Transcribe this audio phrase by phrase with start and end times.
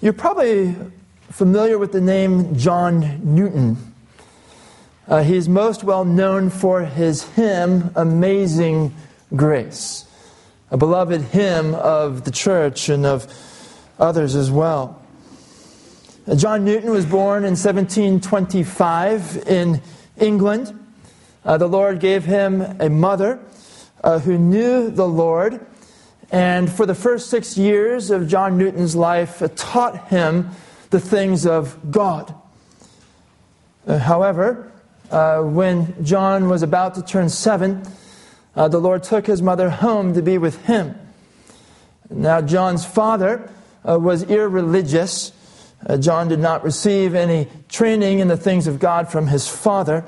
[0.00, 0.74] You're probably
[1.30, 3.94] familiar with the name John Newton.
[5.06, 8.94] Uh, he's most well known for his hymn, Amazing
[9.34, 10.04] Grace,
[10.70, 13.32] a beloved hymn of the church and of
[13.98, 15.00] others as well.
[16.26, 19.80] Uh, John Newton was born in 1725 in
[20.18, 20.78] England.
[21.44, 23.38] Uh, the Lord gave him a mother
[24.02, 25.64] uh, who knew the Lord,
[26.30, 30.50] and for the first six years of John Newton's life, uh, taught him
[30.90, 32.34] the things of God.
[33.86, 34.72] Uh, however,
[35.10, 37.82] uh, when John was about to turn seven,
[38.56, 40.94] uh, the Lord took his mother home to be with him.
[42.10, 43.50] Now, John's father
[43.86, 45.32] uh, was irreligious.
[45.86, 50.04] Uh, John did not receive any training in the things of God from his father.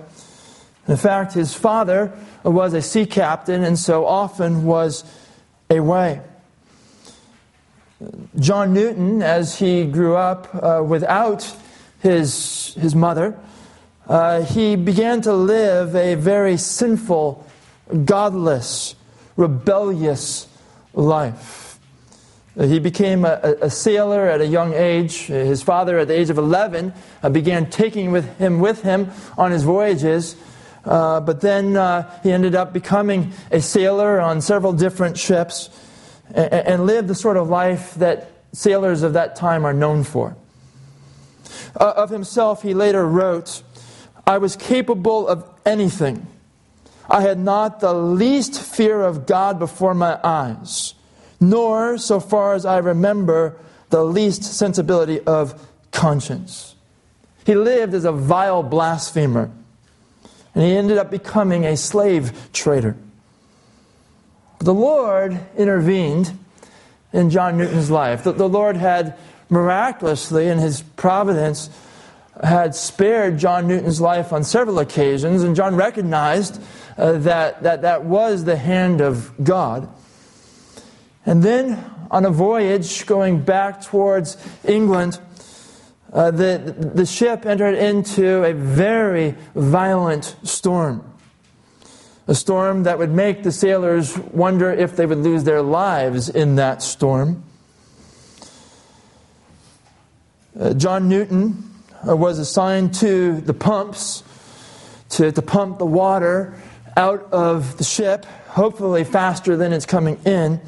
[0.89, 2.13] In fact, his father
[2.45, 5.05] was a sea captain and so often was
[5.71, 6.21] away.
[8.39, 11.51] John Newton, as he grew up uh, without
[12.01, 13.39] his, his mother,
[14.09, 17.45] uh, he began to live a very sinful,
[18.05, 18.95] godless,
[19.37, 20.47] rebellious
[20.93, 21.79] life.
[22.59, 25.27] He became a, a, sailor at a young age.
[25.27, 29.51] His father, at the age of 11, uh, began taking with him with him on
[29.51, 30.37] his voyages.
[30.87, 35.69] Uh, but then uh, he ended up becoming a sailor on several different ships
[36.33, 40.37] and, and lived the sort of life that sailors of that time are known for.
[41.79, 43.63] Uh, of himself, he later wrote,
[44.27, 46.27] I was capable of anything.
[47.09, 50.95] I had not the least fear of God before my eyes,
[51.41, 53.57] nor, so far as I remember,
[53.91, 56.75] the least sensibility of conscience.
[57.45, 59.51] He lived as a vile blasphemer,
[60.57, 62.97] and he ended up becoming a slave trader.
[64.59, 66.33] The Lord intervened
[67.13, 68.25] in John Newton's life.
[68.25, 69.19] The, the Lord had
[69.51, 71.69] miraculously, in his providence,
[72.43, 76.59] had spared John Newton's life on several occasions, and John recognized
[76.97, 79.87] uh, that, that that was the hand of God.
[81.27, 85.21] And then, on a voyage going back towards England,
[86.17, 91.05] uh, the, the ship entered into a very violent storm.
[92.27, 96.57] A storm that would make the sailors wonder if they would lose their lives in
[96.57, 97.45] that storm.
[100.59, 101.71] Uh, John Newton
[102.09, 104.25] uh, was assigned to the pumps
[105.11, 106.55] to, to pump the water
[106.97, 110.63] out of the ship, hopefully faster than it's coming in.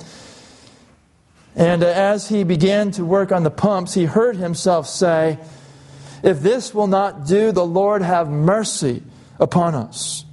[1.56, 5.38] And uh, as he began to work on the pumps, he heard himself say,
[6.22, 9.03] If this will not do, the Lord have mercy
[9.41, 10.25] upon us.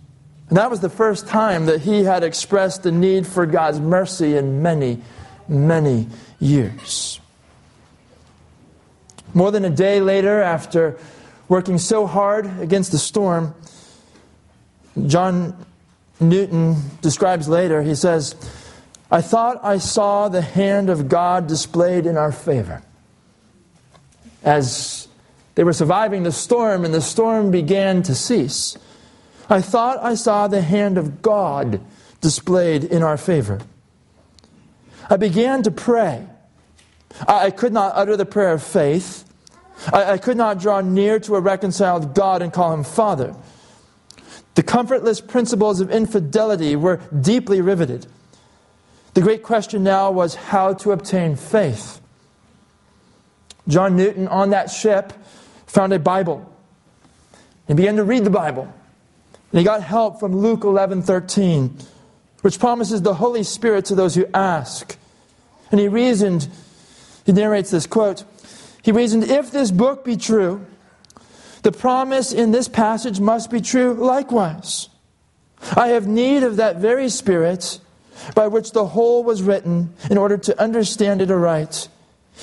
[0.49, 4.37] And that was the first time that he had expressed the need for God's mercy
[4.37, 5.01] in many,
[5.47, 6.07] many
[6.39, 7.19] years.
[9.33, 10.97] More than a day later, after
[11.49, 13.55] working so hard against the storm,
[15.07, 15.65] John
[16.19, 18.35] Newton describes later, he says,
[19.15, 22.81] I thought I saw the hand of God displayed in our favor.
[24.43, 25.07] As
[25.55, 28.77] they were surviving the storm and the storm began to cease,
[29.49, 31.79] I thought I saw the hand of God
[32.19, 33.61] displayed in our favor.
[35.09, 36.27] I began to pray.
[37.25, 39.23] I could not utter the prayer of faith.
[39.93, 43.33] I, could not draw near to a reconciled God and call him Father.
[44.55, 48.07] The comfortless principles of infidelity were deeply riveted.
[49.15, 52.01] The great question now was how to obtain faith.
[53.65, 55.13] John Newton on that ship
[55.65, 56.53] found a Bible.
[57.65, 58.71] He began to read the Bible.
[59.51, 61.81] And he got help from Luke 11:13,
[62.41, 64.97] which promises the Holy Spirit to those who ask.
[65.71, 66.49] And he reasoned,
[67.25, 68.25] he narrates this quote,
[68.81, 70.65] he reasoned if this book be true,
[71.63, 74.89] the promise in this passage must be true likewise.
[75.75, 77.79] I have need of that very Spirit
[78.33, 81.87] by which the whole was written in order to understand it aright.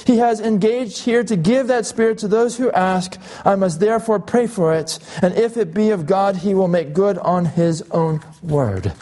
[0.06, 3.19] He has engaged here to give that Spirit to those who ask.
[3.44, 6.94] I must therefore pray for it, and if it be of God, he will make
[6.94, 8.93] good on his own word.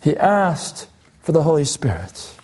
[0.00, 0.88] He asked
[1.22, 2.34] for the Holy Spirit.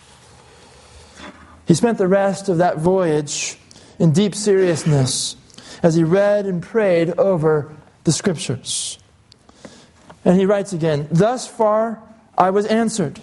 [1.65, 3.57] He spent the rest of that voyage
[3.97, 5.35] in deep seriousness
[5.81, 8.99] as he read and prayed over the scriptures.
[10.25, 12.01] And he writes again Thus far
[12.37, 13.19] I was answered.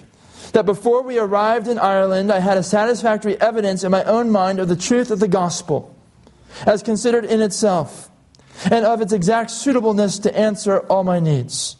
[0.53, 4.61] That before we arrived in Ireland, I had a satisfactory evidence in my own mind
[4.61, 5.95] of the truth of the gospel,
[6.67, 8.11] as considered in itself,
[8.71, 11.77] and of its exact suitableness to answer all my needs.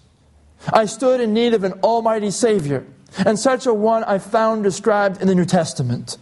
[0.73, 2.87] I stood in need of an almighty Savior,
[3.25, 6.19] and such a one I found described in the New Testament.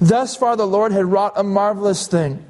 [0.00, 2.44] Thus far, the Lord had wrought a marvelous thing.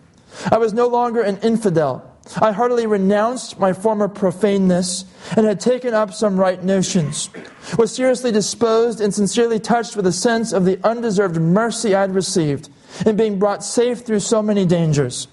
[0.50, 2.07] I was no longer an infidel.
[2.36, 5.04] I heartily renounced my former profaneness
[5.36, 7.30] and had taken up some right notions,
[7.78, 12.14] was seriously disposed and sincerely touched with a sense of the undeserved mercy I had
[12.14, 12.68] received
[13.06, 15.28] in being brought safe through so many dangers.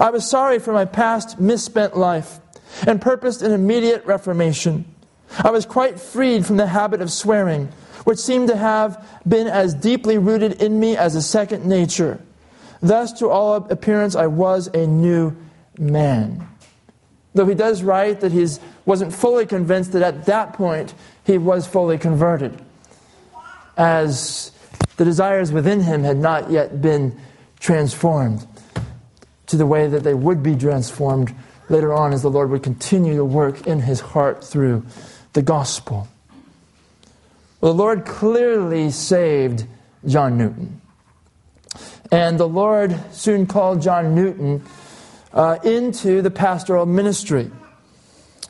[0.00, 2.40] I was sorry for my past misspent life
[2.86, 4.84] and purposed an immediate reformation.
[5.38, 7.68] I was quite freed from the habit of swearing,
[8.04, 12.20] which seemed to have been as deeply rooted in me as a second nature.
[12.80, 15.36] Thus, to all appearance, I was a new
[15.78, 16.48] man.
[17.34, 18.46] Though he does write that he
[18.86, 20.94] wasn't fully convinced that at that point
[21.24, 22.58] he was fully converted,
[23.76, 24.52] as
[24.96, 27.18] the desires within him had not yet been
[27.60, 28.46] transformed
[29.46, 31.34] to the way that they would be transformed
[31.68, 34.86] later on as the Lord would continue to work in his heart through
[35.34, 36.08] the gospel.
[37.60, 39.66] Well, the Lord clearly saved
[40.06, 40.80] John Newton.
[42.12, 44.64] And the Lord soon called John Newton
[45.36, 47.50] uh, into the pastoral ministry.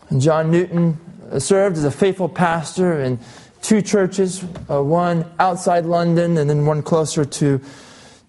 [0.09, 0.97] And John Newton
[1.39, 3.19] served as a faithful pastor in
[3.61, 7.61] two churches, uh, one outside London and then one closer to,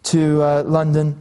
[0.04, 1.16] to uh, London.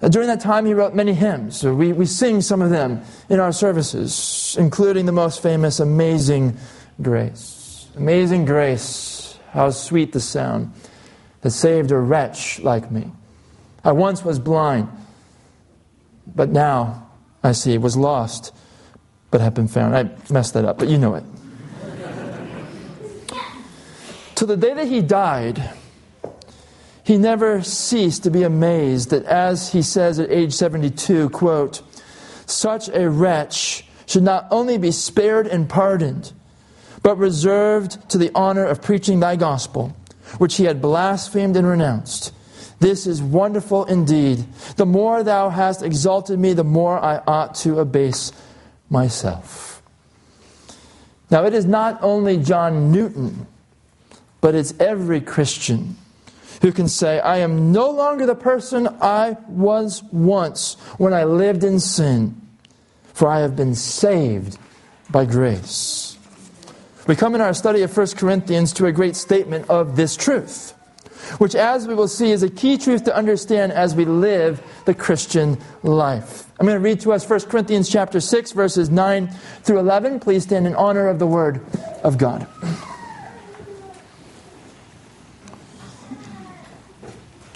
[0.00, 1.60] Uh, during that time, he wrote many hymns.
[1.60, 6.56] So we, we sing some of them in our services, including the most famous Amazing
[7.02, 7.88] Grace.
[7.94, 10.72] Amazing Grace, how sweet the sound
[11.42, 13.10] that saved a wretch like me.
[13.84, 14.88] I once was blind,
[16.34, 17.06] but now
[17.42, 18.52] I see, was lost,
[19.30, 19.96] but have been found.
[19.96, 21.24] I messed that up, but you know it.
[24.34, 25.70] to the day that he died,
[27.04, 31.82] he never ceased to be amazed that as he says at age 72, quote,
[32.46, 36.32] such a wretch should not only be spared and pardoned,
[37.02, 39.96] but reserved to the honor of preaching thy gospel,
[40.38, 42.32] which he had blasphemed and renounced.
[42.78, 44.44] This is wonderful indeed.
[44.76, 48.32] The more thou hast exalted me, the more I ought to abase
[48.90, 49.82] myself.
[51.30, 53.46] Now, it is not only John Newton,
[54.40, 55.96] but it's every Christian
[56.62, 61.64] who can say, I am no longer the person I was once when I lived
[61.64, 62.40] in sin,
[63.12, 64.58] for I have been saved
[65.10, 66.16] by grace.
[67.06, 70.74] We come in our study of 1 Corinthians to a great statement of this truth,
[71.38, 74.94] which, as we will see, is a key truth to understand as we live the
[74.94, 76.44] Christian life.
[76.58, 79.28] I'm going to read to us 1 Corinthians chapter 6, verses 9
[79.62, 80.20] through 11.
[80.20, 81.60] Please stand in honor of the Word
[82.02, 82.46] of God.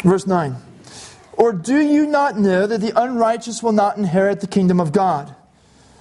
[0.03, 0.57] Verse 9.
[1.33, 5.35] Or do you not know that the unrighteous will not inherit the kingdom of God?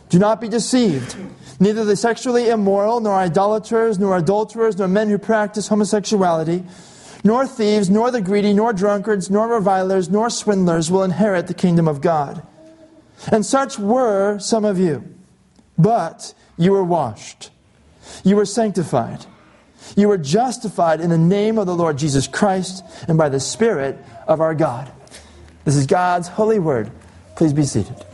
[0.09, 1.15] Do not be deceived.
[1.59, 6.63] Neither the sexually immoral, nor idolaters, nor adulterers, nor men who practice homosexuality,
[7.23, 11.87] nor thieves, nor the greedy, nor drunkards, nor revilers, nor swindlers will inherit the kingdom
[11.87, 12.45] of God.
[13.31, 15.03] And such were some of you.
[15.77, 17.51] But you were washed,
[18.23, 19.25] you were sanctified
[19.95, 23.97] you were justified in the name of the Lord Jesus Christ and by the Spirit
[24.27, 24.91] of our God.
[25.65, 26.91] This is God's holy word.
[27.35, 28.05] Please be seated.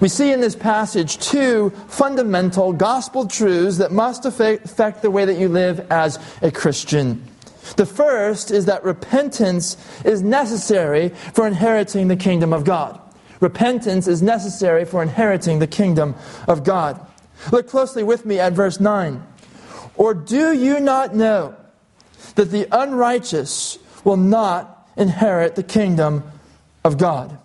[0.00, 5.38] We see in this passage two fundamental gospel truths that must affect the way that
[5.38, 7.24] you live as a Christian.
[7.76, 13.00] The first is that repentance is necessary for inheriting the kingdom of God.
[13.40, 16.14] Repentance is necessary for inheriting the kingdom
[16.46, 17.04] of God.
[17.52, 19.22] Look closely with me at verse 9.
[19.96, 21.56] Or do you not know
[22.36, 26.24] that the unrighteous will not inherit the kingdom
[26.84, 27.36] of God?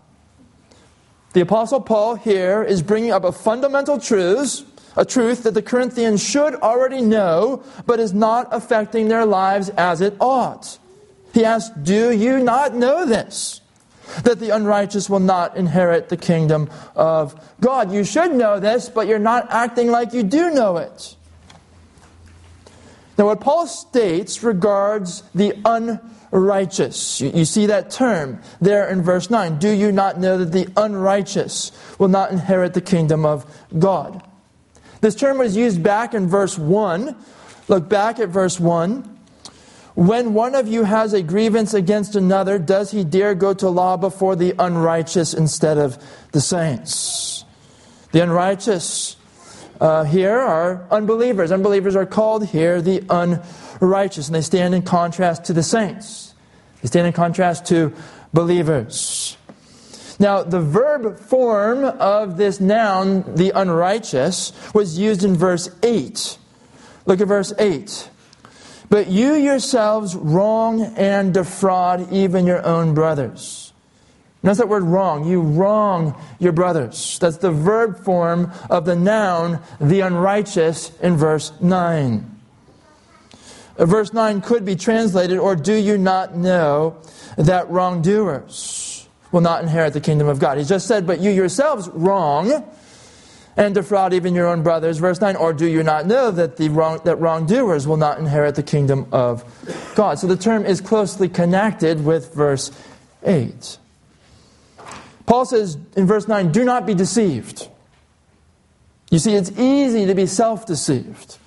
[1.33, 4.63] The Apostle Paul here is bringing up a fundamental truth,
[4.95, 9.99] a truth that the Corinthians should already know, but is not affecting their lives as
[10.01, 10.77] it ought.
[11.33, 13.61] He asks, Do you not know this?
[14.23, 17.91] that the unrighteous will not inherit the kingdom of God.
[17.91, 21.15] You should know this, but you're not acting like you do know it.
[23.17, 26.09] Now, what Paul states regards the unrighteous.
[26.33, 29.59] You, you, see that term there in verse 9.
[29.59, 33.45] Do you not know that the unrighteous will not inherit the kingdom of
[33.77, 34.21] God?
[35.01, 37.15] This term was used back in verse 1.
[37.67, 39.13] Look back at verse 1.
[39.95, 43.95] When one of you has a grievance against another, does he dare go to law
[43.95, 47.45] before the unrighteous instead of the saints?
[48.11, 49.17] The unrighteous
[49.79, 51.51] uh, here are unbelievers.
[51.51, 56.23] Unbelievers are called here the unrighteous, and they stand in contrast to the saints.
[56.83, 57.93] They stand in contrast to
[58.33, 59.37] believers.
[60.19, 66.37] Now, the verb form of this noun, the unrighteous, was used in verse 8.
[67.05, 68.09] Look at verse 8.
[68.89, 73.71] But you yourselves wrong and defraud even your own brothers.
[74.43, 75.25] Notice that word wrong.
[75.25, 77.17] You wrong your brothers.
[77.19, 82.32] That's the verb form of the noun, the unrighteous, in verse 9.
[83.77, 86.98] Verse 9 could be translated, or do you not know
[87.38, 90.58] that wrongdoers will not inherit the kingdom of God?
[90.58, 92.63] He just said, but you yourselves wrong
[93.58, 94.98] and defraud even your own brothers.
[94.98, 98.56] Verse 9, or do you not know that, the wrong, that wrongdoers will not inherit
[98.56, 99.44] the kingdom of
[99.96, 100.20] God?
[100.20, 102.72] So the term is closely connected with verse
[103.24, 103.77] 8.
[105.25, 107.70] Paul says in verse 9, do not be deceived.
[109.10, 111.38] You see, it's easy to be self deceived,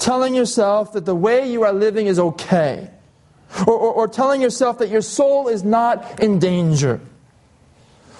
[0.00, 2.90] telling yourself that the way you are living is okay,
[3.66, 7.00] or, or, or, telling yourself that your soul is not in danger.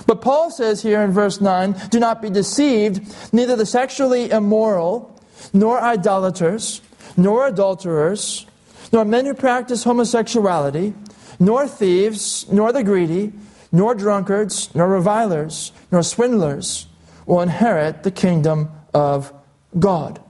[0.06, 5.20] But Paul says here in verse 9, do not be deceived, neither the sexually immoral,
[5.52, 6.80] nor idolaters,
[7.16, 8.46] nor adulterers,
[8.92, 10.94] nor men who practice homosexuality,
[11.38, 13.32] nor thieves, nor the greedy
[13.72, 16.86] nor drunkards, nor revilers, nor swindlers
[17.26, 19.32] will inherit the kingdom of
[19.78, 20.20] God.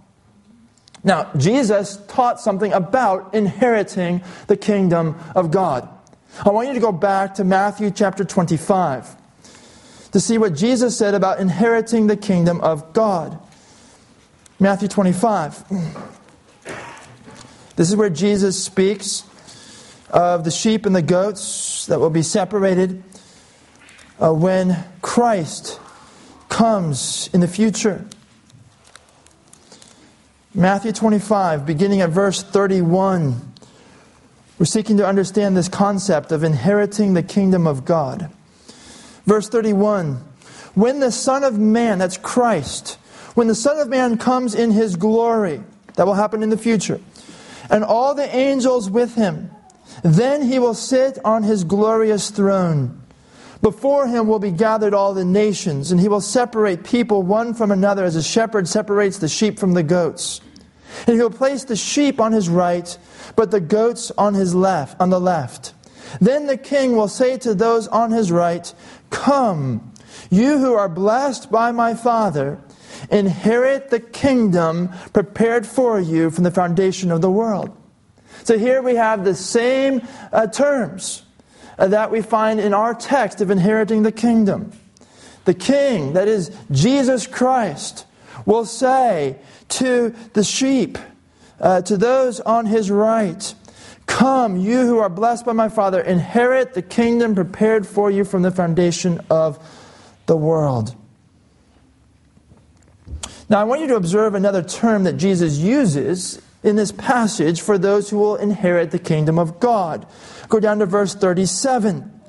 [1.03, 5.89] Now, Jesus taught something about inheriting the kingdom of God.
[6.45, 9.17] I want you to go back to Matthew chapter 25
[10.13, 13.39] to see what Jesus said about inheriting the kingdom of God.
[14.59, 15.65] Matthew 25.
[17.77, 19.25] This is where Jesus speaks
[20.11, 23.03] of the sheep and the goats that will be separated
[24.19, 25.81] uh, when Christ
[26.49, 28.05] comes in the future.
[30.53, 33.41] Matthew 25, beginning at verse 31.
[34.59, 38.29] We're seeking to understand this concept of inheriting the kingdom of God.
[39.27, 40.17] Verse 31
[40.75, 42.99] When the Son of Man, that's Christ,
[43.35, 45.63] when the Son of Man comes in his glory,
[45.95, 47.01] that will happen in the future,
[47.71, 49.53] and all the angels with him,
[50.03, 53.00] then he will sit on his glorious throne.
[53.63, 57.71] Before him will be gathered all the nations, and he will separate people one from
[57.71, 60.41] another as a shepherd separates the sheep from the goats.
[61.07, 62.97] And he will place the sheep on his right,
[63.37, 65.75] but the goats on his left, on the left.
[66.21, 68.73] Then the king will say to those on his right,
[69.11, 69.93] Come,
[70.31, 72.59] you who are blessed by my Father,
[73.11, 77.77] inherit the kingdom prepared for you from the foundation of the world.
[78.45, 80.03] So here we have the same
[80.33, 81.25] uh, terms
[81.89, 84.73] that we find in our text of inheriting the kingdom.
[85.45, 88.07] The king, that is Jesus Christ,
[88.47, 89.37] will say
[89.71, 90.99] to the sheep,
[91.61, 93.55] uh, to those on his right,
[94.07, 98.43] Come, you who are blessed by my Father, inherit the kingdom prepared for you from
[98.43, 99.59] the foundation of
[100.27, 100.97] the world.
[103.49, 107.79] Now, I want you to observe another term that Jesus uses in this passage for
[107.79, 110.07] those who will inherit the kingdom of God.
[110.51, 112.21] Go down to verse 37.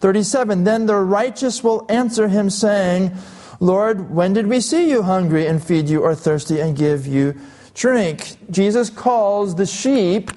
[0.00, 3.10] 37 Then the righteous will answer him, saying,
[3.58, 7.34] Lord, when did we see you hungry and feed you, or thirsty and give you
[7.74, 8.36] drink?
[8.50, 10.30] Jesus calls the sheep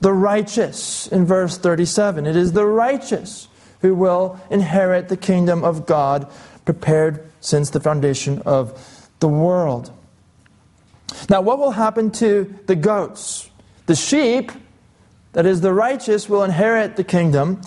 [0.00, 2.26] the righteous in verse 37.
[2.26, 3.48] It is the righteous
[3.80, 6.30] who will inherit the kingdom of God
[6.66, 9.90] prepared since the foundation of the world.
[11.30, 13.48] Now, what will happen to the goats?
[13.86, 14.52] The sheep,
[15.36, 17.60] that is the righteous, will inherit the kingdom.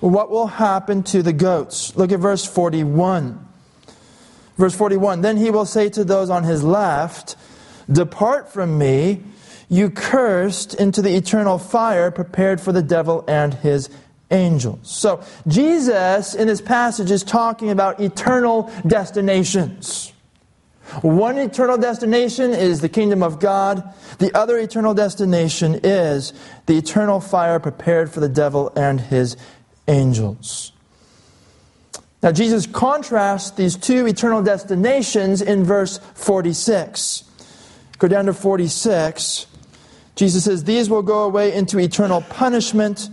[0.00, 1.96] What will happen to the goats?
[1.96, 3.48] Look at verse 41.
[4.58, 7.36] Verse 41 Then he will say to those on his left,
[7.90, 9.22] Depart from me,
[9.70, 13.88] you cursed, into the eternal fire prepared for the devil and his
[14.30, 14.80] angels.
[14.82, 20.12] So, Jesus in this passage is talking about eternal destinations.
[21.02, 23.82] One eternal destination is the kingdom of God.
[24.18, 26.32] The other eternal destination is
[26.66, 29.36] the eternal fire prepared for the devil and his
[29.88, 30.72] angels.
[32.22, 37.24] Now, Jesus contrasts these two eternal destinations in verse 46.
[37.98, 39.46] Go down to 46.
[40.16, 43.10] Jesus says, These will go away into eternal punishment,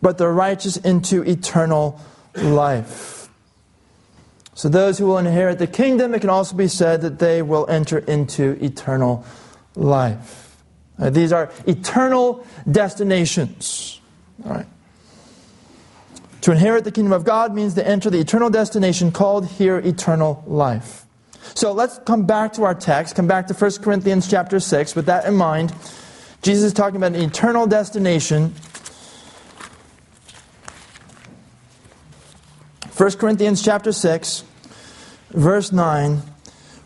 [0.00, 2.00] but the righteous into eternal
[2.36, 3.21] life.
[4.54, 7.66] So, those who will inherit the kingdom, it can also be said that they will
[7.68, 9.24] enter into eternal
[9.74, 10.56] life.
[10.98, 14.00] Uh, these are eternal destinations.
[14.44, 14.66] All right.
[16.42, 20.42] To inherit the kingdom of God means to enter the eternal destination called here eternal
[20.46, 21.06] life.
[21.54, 24.94] So let's come back to our text, come back to 1 Corinthians chapter 6.
[24.94, 25.72] With that in mind,
[26.42, 28.54] Jesus is talking about an eternal destination.
[33.02, 34.44] 1 Corinthians chapter 6,
[35.30, 36.22] verse 9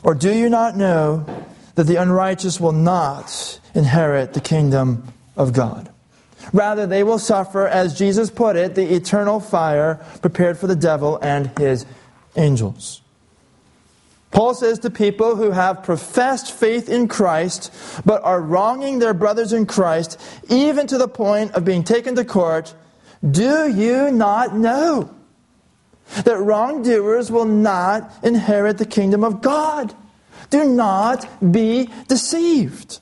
[0.02, 1.26] Or do you not know
[1.74, 5.92] that the unrighteous will not inherit the kingdom of God?
[6.54, 11.18] Rather, they will suffer, as Jesus put it, the eternal fire prepared for the devil
[11.20, 11.84] and his
[12.34, 13.02] angels.
[14.30, 17.70] Paul says to people who have professed faith in Christ,
[18.06, 20.18] but are wronging their brothers in Christ,
[20.48, 22.74] even to the point of being taken to court,
[23.22, 25.10] do you not know
[26.24, 29.94] that wrongdoers will not inherit the kingdom of God?
[30.50, 33.00] Do not be deceived.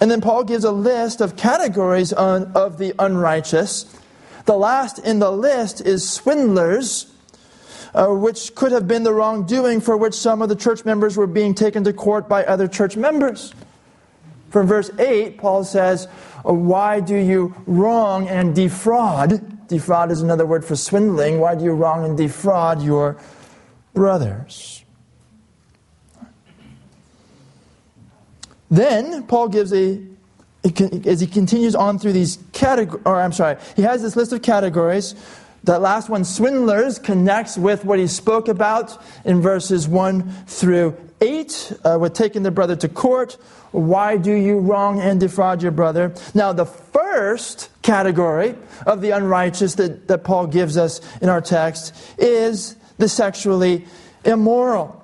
[0.00, 3.94] And then Paul gives a list of categories on, of the unrighteous.
[4.46, 7.12] The last in the list is swindlers,
[7.94, 11.26] uh, which could have been the wrongdoing for which some of the church members were
[11.26, 13.52] being taken to court by other church members.
[14.48, 16.06] From verse 8, Paul says,
[16.42, 19.58] Why do you wrong and defraud?
[19.70, 21.38] Defraud is another word for swindling.
[21.38, 23.16] Why do you wrong and defraud your
[23.94, 24.84] brothers?
[28.68, 30.00] Then Paul gives a,
[31.06, 34.42] as he continues on through these categories, or I'm sorry, he has this list of
[34.42, 35.14] categories.
[35.64, 41.72] That last one, swindlers, connects with what he spoke about in verses 1 through 8,
[41.84, 43.34] uh, with taking the brother to court.
[43.70, 46.12] Why do you wrong and defraud your brother?
[46.34, 48.54] Now, the first category
[48.86, 53.84] of the unrighteous that, that Paul gives us in our text is the sexually
[54.24, 54.96] immoral.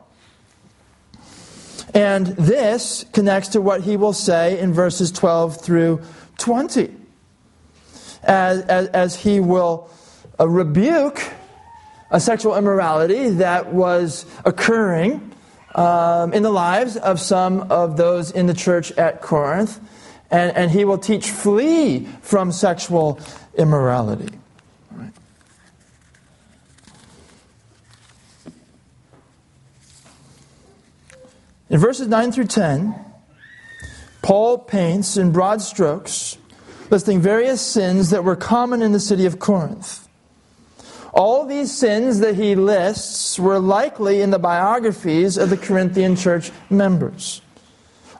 [1.92, 6.00] And this connects to what he will say in verses 12 through
[6.38, 6.94] 20.
[8.22, 9.90] As, as, as he will
[10.38, 11.20] uh, rebuke
[12.12, 15.32] a sexual immorality that was occurring
[15.74, 19.80] um, in the lives of some of those in the church at Corinth.
[20.30, 23.20] And, and he will teach flee from sexual
[23.56, 24.30] immorality.
[31.68, 32.94] In verses 9 through 10,
[34.22, 36.38] Paul paints in broad strokes,
[36.90, 40.06] listing various sins that were common in the city of Corinth.
[41.12, 46.52] All these sins that he lists were likely in the biographies of the Corinthian church
[46.70, 47.40] members.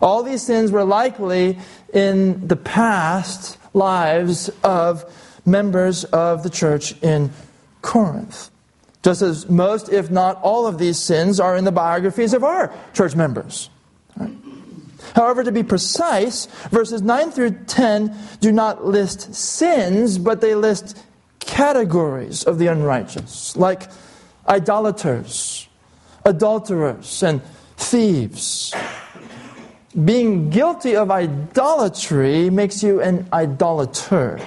[0.01, 1.59] All these sins were likely
[1.93, 5.05] in the past lives of
[5.45, 7.31] members of the church in
[7.83, 8.51] Corinth.
[9.03, 12.75] Just as most, if not all, of these sins are in the biographies of our
[12.93, 13.71] church members.
[14.17, 14.35] Right?
[15.15, 20.99] However, to be precise, verses 9 through 10 do not list sins, but they list
[21.39, 23.89] categories of the unrighteous, like
[24.49, 25.69] idolaters,
[26.25, 27.41] adulterers, and
[27.77, 28.75] thieves.
[30.05, 34.41] Being guilty of idolatry makes you an idolater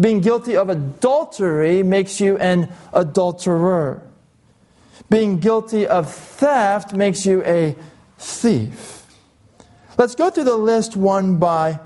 [0.00, 4.02] being guilty of adultery makes you an adulterer.
[5.10, 7.76] Being guilty of theft makes you a
[8.16, 9.06] thief.
[9.98, 11.78] Let's go through the list one by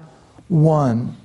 [0.48, 1.16] one.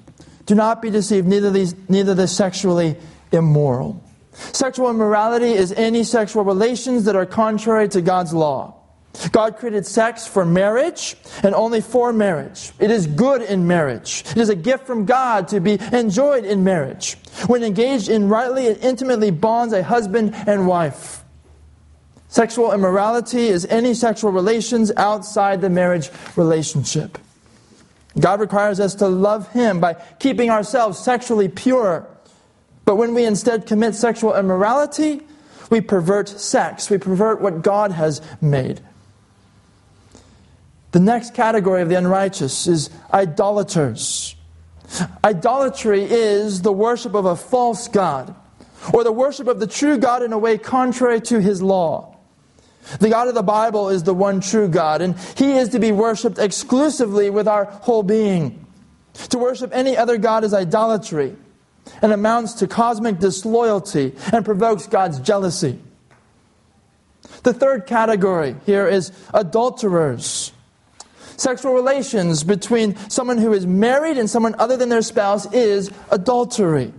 [0.47, 2.95] Do not be deceived, neither, these, neither the sexually
[3.32, 4.02] immoral.
[4.34, 8.79] Sexual immorality is any sexual relations that are contrary to God's law.
[9.32, 12.72] God created sex for marriage and only for marriage.
[12.80, 14.24] It is good in marriage.
[14.32, 17.17] It is a gift from God to be enjoyed in marriage.
[17.48, 21.24] When engaged in rightly and intimately bonds a husband and wife.
[22.30, 27.17] Sexual immorality is any sexual relations outside the marriage relationship.
[28.19, 32.08] God requires us to love Him by keeping ourselves sexually pure.
[32.86, 35.22] But when we instead commit sexual immorality,
[35.69, 36.89] we pervert sex.
[36.89, 38.82] We pervert what God has made.
[40.91, 44.36] The next category of the unrighteous is idolaters.
[45.23, 48.34] Idolatry is the worship of a false God,
[48.93, 52.17] or the worship of the true God in a way contrary to his law.
[52.99, 55.91] The God of the Bible is the one true God, and he is to be
[55.91, 58.65] worshiped exclusively with our whole being.
[59.30, 61.36] To worship any other God is idolatry
[62.02, 65.80] and amounts to cosmic disloyalty and provokes God's jealousy.
[67.43, 70.52] The third category here is adulterers.
[71.39, 76.93] Sexual relations between someone who is married and someone other than their spouse is adultery.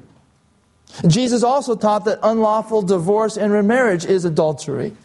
[1.07, 4.97] Jesus also taught that unlawful divorce and remarriage is adultery.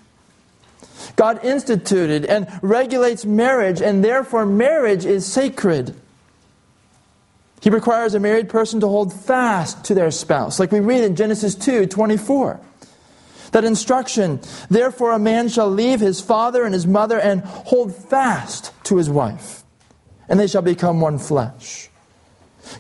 [1.18, 5.94] God instituted and regulates marriage, and therefore marriage is sacred.
[7.60, 11.18] He requires a married person to hold fast to their spouse, like we read in
[11.18, 12.58] Genesis 2 24
[13.56, 14.42] that instruction.
[14.70, 19.10] Therefore, a man shall leave his father and his mother and hold fast to his
[19.10, 19.64] wife,
[20.28, 21.88] and they shall become one flesh.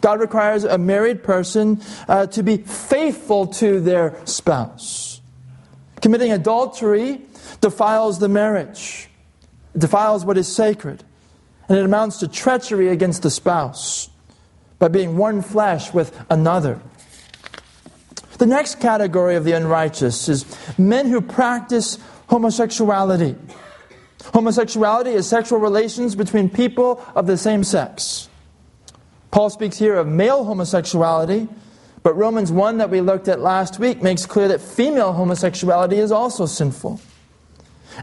[0.02, 5.22] God requires a married person uh, to be faithful to their spouse.
[6.02, 7.22] Committing adultery
[7.62, 9.08] defiles the marriage,
[9.74, 11.06] it defiles what is sacred,
[11.70, 14.10] and it amounts to treachery against the spouse.
[14.78, 16.82] by being one flesh with another.
[18.38, 20.46] The next category of the unrighteous is
[20.78, 23.36] men who practice homosexuality.
[24.34, 28.28] Homosexuality is sexual relations between people of the same sex.
[29.32, 31.48] Paul speaks here of male homosexuality,
[32.04, 36.12] but Romans 1 that we looked at last week makes clear that female homosexuality is
[36.12, 37.00] also sinful.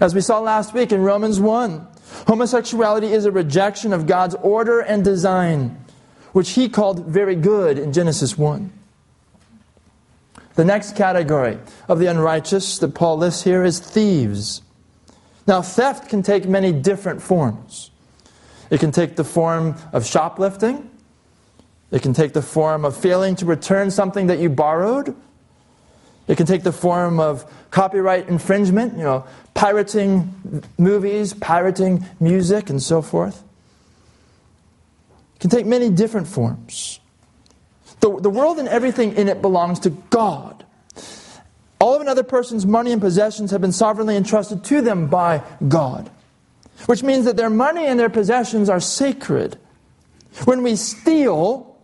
[0.00, 1.86] As we saw last week in Romans 1,
[2.26, 5.84] homosexuality is a rejection of God's order and design,
[6.32, 8.72] which he called very good in Genesis 1.
[10.54, 14.62] The next category of the unrighteous that Paul lists here is thieves.
[15.46, 17.90] Now, theft can take many different forms.
[18.70, 20.88] It can take the form of shoplifting,
[21.90, 25.14] it can take the form of failing to return something that you borrowed.
[26.26, 32.82] It can take the form of copyright infringement, you know, pirating movies, pirating music, and
[32.82, 33.42] so forth.
[35.36, 37.00] It can take many different forms.
[38.02, 40.64] The, the world and everything in it belongs to God.
[41.80, 46.10] All of another person's money and possessions have been sovereignly entrusted to them by God,
[46.86, 49.56] which means that their money and their possessions are sacred.
[50.44, 51.76] When we steal,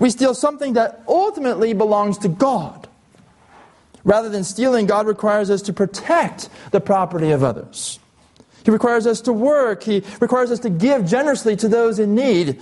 [0.00, 2.88] we steal something that ultimately belongs to God.
[4.04, 7.98] Rather than stealing, God requires us to protect the property of others.
[8.64, 9.82] He requires us to work.
[9.82, 12.60] He requires us to give generously to those in need.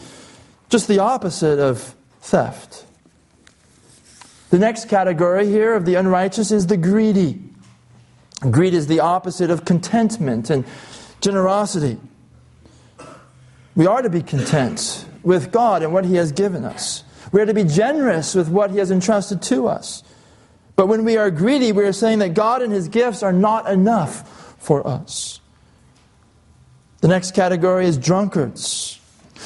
[0.70, 2.86] Just the opposite of theft.
[4.54, 7.42] The next category here of the unrighteous is the greedy.
[8.38, 10.64] Greed is the opposite of contentment and
[11.20, 11.98] generosity.
[13.74, 17.02] We are to be content with God and what He has given us.
[17.32, 20.04] We are to be generous with what He has entrusted to us.
[20.76, 23.68] But when we are greedy, we are saying that God and His gifts are not
[23.68, 25.40] enough for us.
[27.00, 29.00] The next category is drunkards.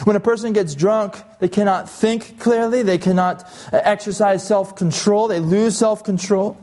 [0.05, 5.29] When a person gets drunk, they cannot think clearly, they cannot uh, exercise self control,
[5.29, 6.57] they lose self control.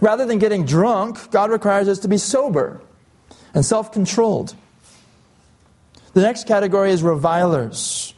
[0.00, 2.80] Rather than getting drunk, God requires us to be sober
[3.54, 4.54] and self controlled.
[6.12, 8.14] The next category is revilers.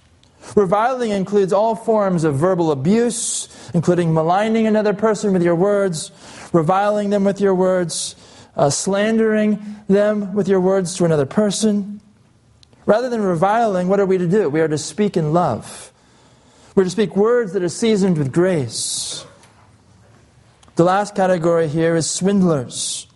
[0.57, 6.11] Reviling includes all forms of verbal abuse, including maligning another person with your words,
[6.53, 8.17] reviling them with your words,
[8.57, 12.02] uh, slandering them with your words to another person.
[12.87, 14.49] Rather than reviling, what are we to do?
[14.49, 15.93] We are to speak in love.
[16.75, 19.25] We're to speak words that are seasoned with grace.
[20.77, 23.07] The last category here is swindlers.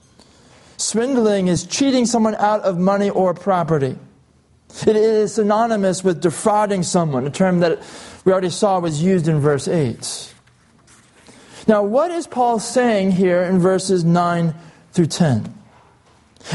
[0.77, 3.99] Swindling is cheating someone out of money or property.
[4.87, 7.81] It is synonymous with defrauding someone, a term that
[8.25, 10.35] we already saw was used in verse 8.
[11.67, 14.55] Now, what is Paul saying here in verses 9
[14.93, 15.55] through 10?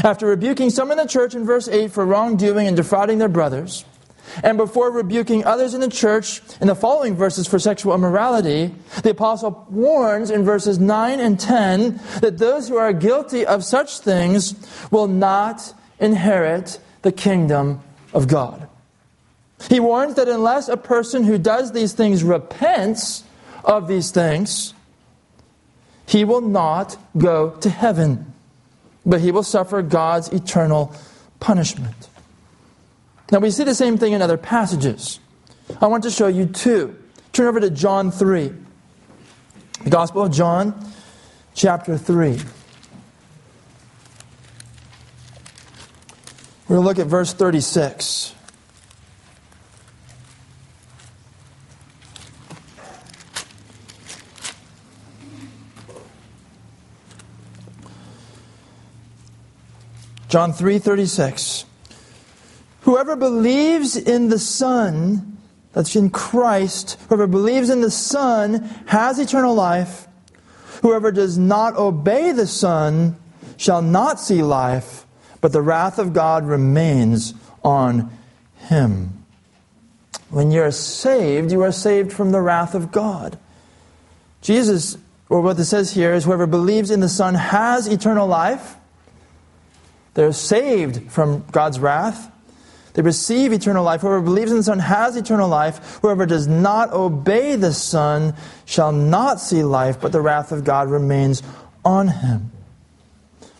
[0.02, 3.84] After rebuking some in the church in verse 8 for wrongdoing and defrauding their brothers,
[4.42, 9.10] and before rebuking others in the church in the following verses for sexual immorality, the
[9.10, 14.54] apostle warns in verses 9 and 10 that those who are guilty of such things
[14.90, 17.80] will not inherit the kingdom
[18.14, 18.68] of God.
[19.68, 23.24] He warns that unless a person who does these things repents
[23.64, 24.72] of these things,
[26.06, 28.31] he will not go to heaven
[29.04, 30.94] but he will suffer God's eternal
[31.40, 32.08] punishment.
[33.30, 35.18] Now, we see the same thing in other passages.
[35.80, 36.96] I want to show you two.
[37.32, 38.52] Turn over to John 3.
[39.84, 40.92] The Gospel of John,
[41.54, 42.38] chapter 3.
[46.68, 48.34] We're going to look at verse 36.
[60.32, 61.66] John 3:36.
[62.84, 65.36] Whoever believes in the Son,
[65.74, 70.08] that's in Christ, whoever believes in the Son has eternal life.
[70.80, 73.16] Whoever does not obey the Son
[73.58, 75.04] shall not see life,
[75.42, 78.10] but the wrath of God remains on
[78.56, 79.12] him.
[80.30, 83.36] When you're saved, you are saved from the wrath of God.
[84.40, 84.96] Jesus,
[85.28, 88.76] or what it says here is whoever believes in the Son has eternal life.
[90.14, 92.30] They're saved from God's wrath.
[92.94, 94.02] They receive eternal life.
[94.02, 95.98] Whoever believes in the Son has eternal life.
[96.02, 98.34] Whoever does not obey the Son
[98.66, 101.42] shall not see life, but the wrath of God remains
[101.84, 102.52] on him.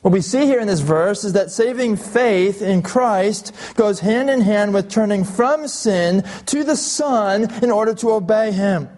[0.02, 4.28] What we see here in this verse is that saving faith in Christ goes hand
[4.30, 8.88] in hand with turning from sin to the Son in order to obey Him.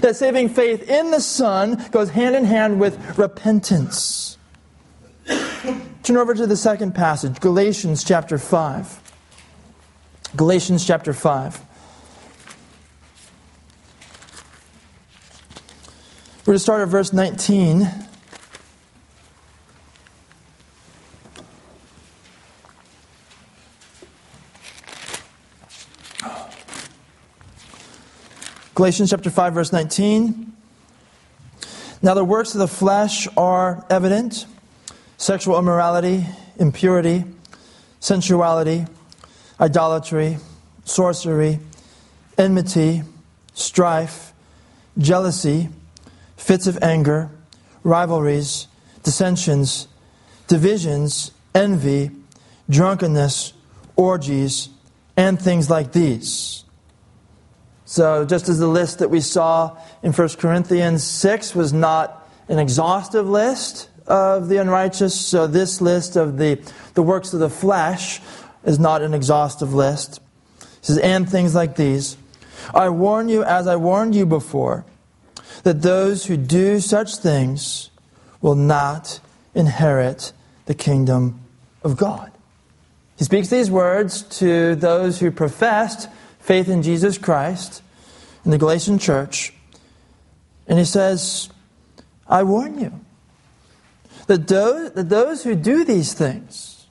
[0.00, 4.38] That saving faith in the Son goes hand in hand with repentance.
[6.06, 9.12] Turn over to the second passage, Galatians chapter 5.
[10.36, 11.60] Galatians chapter 5.
[16.38, 17.90] We're going to start at verse 19.
[28.76, 30.52] Galatians chapter 5, verse 19.
[32.00, 34.46] Now the works of the flesh are evident
[35.16, 36.26] sexual immorality,
[36.58, 37.24] impurity,
[38.00, 38.86] sensuality,
[39.60, 40.38] idolatry,
[40.84, 41.58] sorcery,
[42.38, 43.02] enmity,
[43.54, 44.32] strife,
[44.98, 45.68] jealousy,
[46.36, 47.30] fits of anger,
[47.82, 48.68] rivalries,
[49.02, 49.88] dissensions,
[50.46, 52.10] divisions, envy,
[52.68, 53.52] drunkenness,
[53.96, 54.68] orgies,
[55.16, 56.64] and things like these.
[57.84, 62.58] So, just as the list that we saw in 1 Corinthians 6 was not an
[62.58, 66.60] exhaustive list of the unrighteous, so this list of the,
[66.94, 68.20] the works of the flesh
[68.64, 70.20] is not an exhaustive list.
[70.60, 72.16] He says, and things like these.
[72.74, 74.84] I warn you, as I warned you before,
[75.62, 77.90] that those who do such things
[78.40, 79.20] will not
[79.54, 80.32] inherit
[80.66, 81.40] the kingdom
[81.82, 82.30] of God.
[83.16, 86.08] He speaks these words to those who professed
[86.40, 87.82] faith in Jesus Christ
[88.44, 89.52] in the Galatian church.
[90.68, 91.48] And he says,
[92.28, 92.92] I warn you
[94.26, 96.86] that those, that those who do these things,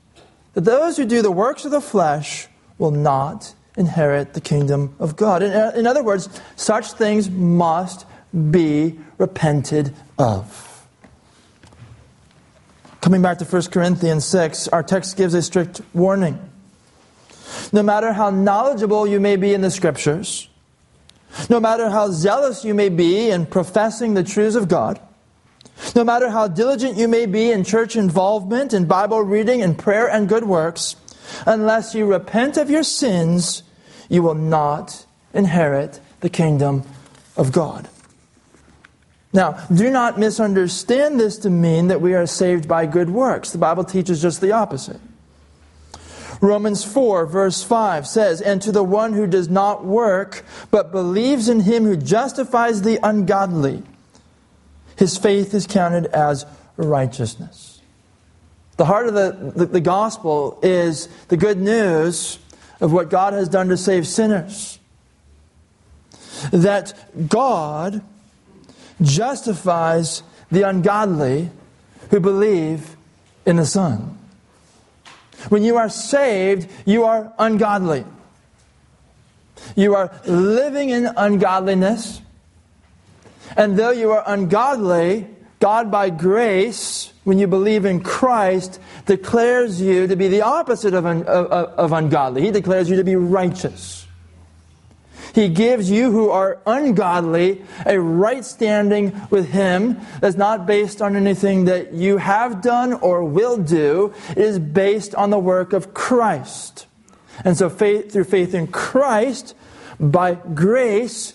[0.53, 5.15] that those who do the works of the flesh, will not inherit the kingdom of
[5.15, 5.43] God.
[5.43, 8.05] In, uh, in other words, such things must
[8.51, 10.87] be repented of.
[13.01, 16.39] Coming back to 1 Corinthians 6, our text gives a strict warning.
[17.71, 20.49] No matter how knowledgeable you may be in the scriptures,
[21.49, 24.99] no matter how zealous you may be in professing the truths of God,
[25.95, 30.09] no matter how diligent you may be in church involvement, in Bible reading, in prayer
[30.09, 30.95] and good works,
[31.45, 33.63] unless you repent of your sins,
[34.09, 36.83] you will not inherit the kingdom
[37.35, 37.89] of God.
[39.33, 43.51] Now, do not misunderstand this to mean that we are saved by good works.
[43.51, 45.01] The Bible teaches just the opposite.
[46.39, 51.49] Romans 4, verse 5 says, And to the one who does not work, but believes
[51.49, 53.83] in him who justifies the ungodly,
[54.97, 56.45] his faith is counted as
[56.77, 57.81] righteousness.
[58.77, 62.39] The heart of the, the, the gospel is the good news
[62.81, 64.79] of what God has done to save sinners.
[66.51, 66.93] That
[67.29, 68.03] God
[69.01, 71.49] justifies the ungodly
[72.09, 72.95] who believe
[73.45, 74.17] in the Son.
[75.49, 78.05] When you are saved, you are ungodly.
[79.75, 82.21] You are living in ungodliness.
[83.55, 85.27] And though you are ungodly,
[85.59, 91.05] God, by grace, when you believe in Christ, declares you to be the opposite of,
[91.05, 92.41] un- of, of ungodly.
[92.41, 94.05] He declares you to be righteous.
[95.33, 101.17] He gives you who are ungodly a right standing with Him that's not based on
[101.17, 104.13] anything that you have done or will do.
[104.29, 106.87] It is based on the work of Christ.
[107.43, 109.55] And so faith, through faith in Christ,
[109.99, 111.33] by grace,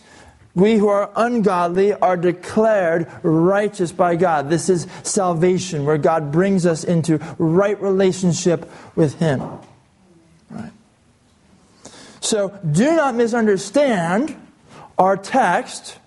[0.55, 4.51] we who are ungodly are declared righteous by God.
[4.51, 9.43] This is salvation, where God brings us into right relationship with Him.
[10.51, 10.73] Right.
[12.21, 14.37] So do not misunderstand
[14.99, 15.99] our text,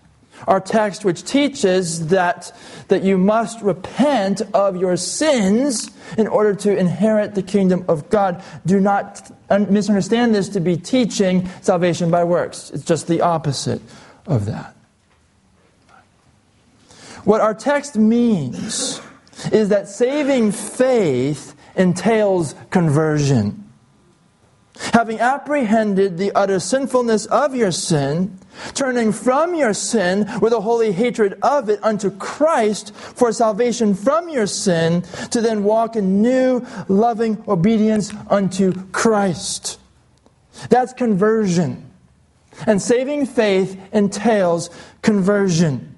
[0.46, 2.54] our text which teaches that,
[2.90, 8.44] that you must repent of your sins in order to inherit the kingdom of God.
[8.66, 12.72] Do not misunderstand this to be teaching salvation by works.
[12.72, 13.82] It's just the opposite
[14.26, 14.76] of that.
[17.24, 19.02] What our text means
[19.52, 23.60] is that saving faith entails conversion.
[24.92, 28.38] Having apprehended the utter sinfulness of your sin,
[28.74, 34.30] turning from your sin with a holy hatred of it unto Christ for salvation from
[34.30, 39.80] your sin, to then walk in new, loving obedience unto Christ.
[40.70, 41.93] That's conversion.
[42.68, 44.70] And saving faith entails
[45.02, 45.96] conversion.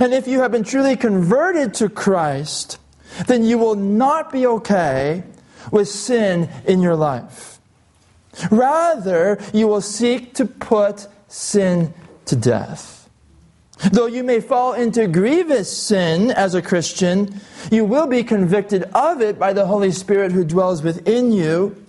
[0.00, 2.78] And if you have been truly converted to Christ,
[3.26, 5.24] then you will not be okay
[5.70, 7.58] with sin in your life.
[8.50, 11.92] Rather, you will seek to put sin
[12.26, 13.02] to death.
[13.90, 19.20] Though you may fall into grievous sin as a Christian, you will be convicted of
[19.20, 21.81] it by the Holy Spirit who dwells within you.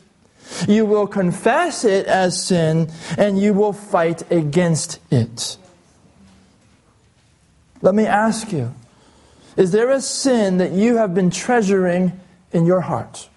[0.67, 5.57] You will confess it as sin, and you will fight against it.
[7.81, 8.73] Let me ask you
[9.57, 12.19] Is there a sin that you have been treasuring
[12.51, 13.29] in your heart?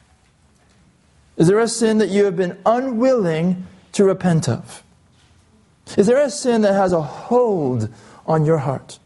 [1.37, 4.83] Is there a sin that you have been unwilling to repent of?
[5.97, 7.89] Is there a sin that has a hold
[8.27, 8.99] on your heart?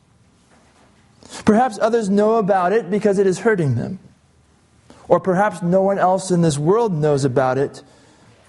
[1.44, 3.98] Perhaps others know about it because it is hurting them.
[5.08, 7.82] Or perhaps no one else in this world knows about it,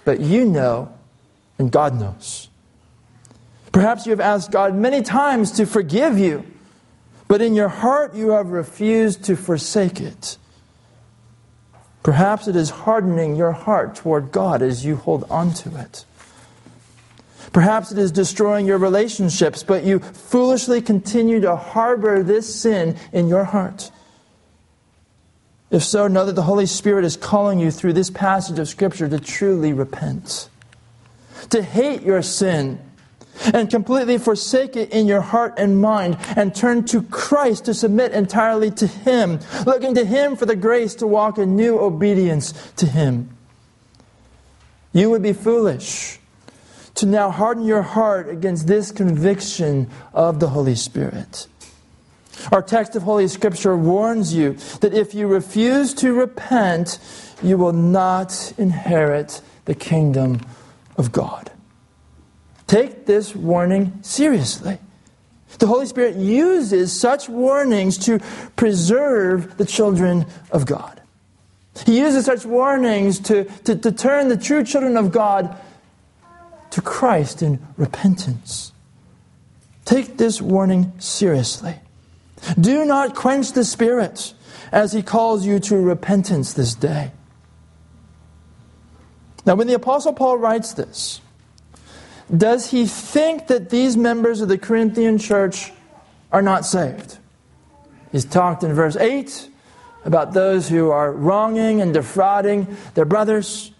[0.04, 0.92] but you know
[1.58, 2.48] and God knows.
[3.72, 6.44] Perhaps you have asked God many times to forgive you,
[7.28, 10.36] but in your heart you have refused to forsake it.
[12.02, 16.04] Perhaps it is hardening your heart toward God as you hold on to it.
[17.52, 23.28] Perhaps it is destroying your relationships, but you foolishly continue to harbor this sin in
[23.28, 23.90] your heart.
[25.72, 29.08] If so, know that the Holy Spirit is calling you through this passage of Scripture
[29.08, 30.50] to truly repent,
[31.48, 32.78] to hate your sin,
[33.54, 38.12] and completely forsake it in your heart and mind, and turn to Christ to submit
[38.12, 42.86] entirely to Him, looking to Him for the grace to walk in new obedience to
[42.86, 43.30] Him.
[44.92, 46.20] You would be foolish
[46.96, 51.46] to now harden your heart against this conviction of the Holy Spirit.
[52.50, 56.98] Our text of Holy Scripture warns you that if you refuse to repent,
[57.42, 60.40] you will not inherit the kingdom
[60.96, 61.50] of God.
[62.66, 64.78] Take this warning seriously.
[65.58, 68.20] The Holy Spirit uses such warnings to
[68.56, 71.00] preserve the children of God.
[71.86, 75.56] He uses such warnings to, to, to turn the true children of God
[76.70, 78.72] to Christ in repentance.
[79.84, 81.76] Take this warning seriously.
[82.58, 84.34] Do not quench the Spirit
[84.70, 87.12] as He calls you to repentance this day.
[89.44, 91.20] Now, when the Apostle Paul writes this,
[92.34, 95.72] does he think that these members of the Corinthian church
[96.30, 97.18] are not saved?
[98.10, 99.48] He's talked in verse 8
[100.04, 103.72] about those who are wronging and defrauding their brothers.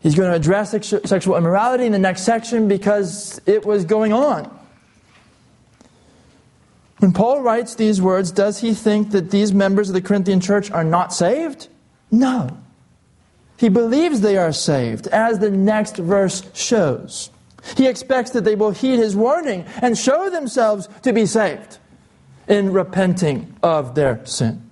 [0.00, 0.70] He's going to address
[1.04, 4.59] sexual immorality in the next section because it was going on.
[7.00, 10.70] When Paul writes these words, does he think that these members of the Corinthian church
[10.70, 11.68] are not saved?
[12.10, 12.58] No.
[13.56, 17.30] He believes they are saved, as the next verse shows.
[17.76, 21.78] He expects that they will heed his warning and show themselves to be saved
[22.48, 24.70] in repenting of their sin.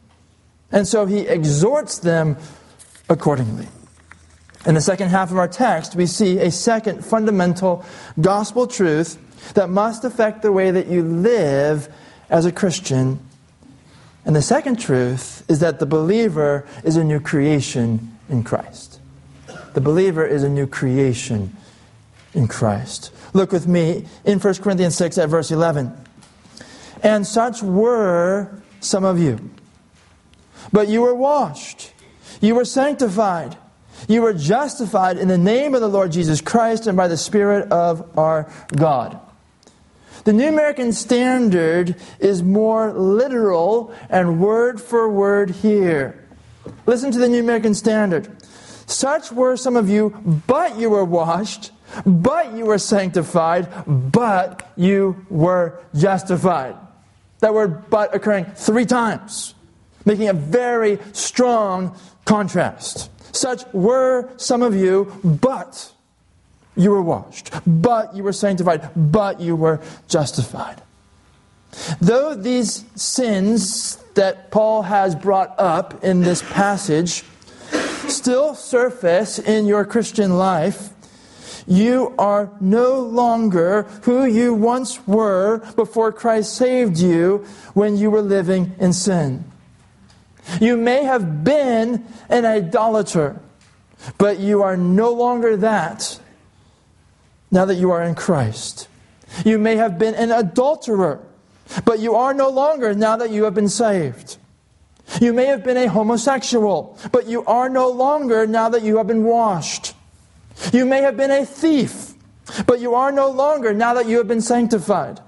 [0.71, 2.37] And so he exhorts them
[3.09, 3.69] accordingly.
[4.67, 7.87] In the second half of our text, we see a second fundamental
[8.21, 9.17] gospel truth
[9.55, 11.88] that must affect the way that you live
[12.31, 13.21] as a Christian.
[14.25, 19.01] And the second truth is that the believer is a new creation in Christ.
[19.75, 21.57] The believer is a new creation
[22.35, 23.12] in Christ.
[23.33, 25.93] Look with me in 1 Corinthians 6 at verse 11.
[27.03, 29.51] And such were some of you.
[30.73, 31.93] But you were washed,
[32.41, 33.57] you were sanctified
[34.07, 37.73] you were justified in the name of the Lord Jesus Christ and by the Spirit
[37.73, 39.19] of our God.
[40.29, 46.23] The New American Standard is more literal and word for word here.
[46.85, 48.37] Listen to the New American Standard.
[48.85, 50.11] Such were some of you,
[50.47, 51.71] but you were washed,
[52.05, 56.77] but you were sanctified, but you were justified.
[57.41, 59.55] That word but occurring three times,
[60.05, 63.09] making a very strong contrast.
[63.35, 65.91] Such were some of you, but
[66.79, 70.81] you were washed, but you were sanctified, but you were justified.
[72.01, 77.25] Though these sins that Paul has brought up in this passage
[78.09, 80.91] still surface in your Christian life,
[81.67, 88.23] you are no longer who you once were before Christ saved you when you were
[88.23, 89.45] living in sin.
[90.61, 93.38] You may have been an idolater,
[94.17, 96.19] but you are no longer that
[97.50, 98.88] now that you are in Christ.
[99.44, 101.20] You may have been an adulterer,
[101.84, 104.37] but you are no longer now that you have been saved.
[105.20, 109.06] You may have been a homosexual, but you are no longer now that you have
[109.06, 109.94] been washed.
[110.72, 112.14] You may have been a thief,
[112.66, 115.20] but you are no longer now that you have been sanctified.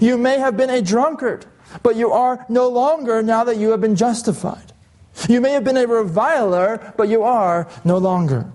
[0.00, 1.46] You may have been a drunkard,
[1.82, 4.72] but you are no longer now that you have been justified.
[5.28, 8.50] You may have been a reviler, but you are no longer.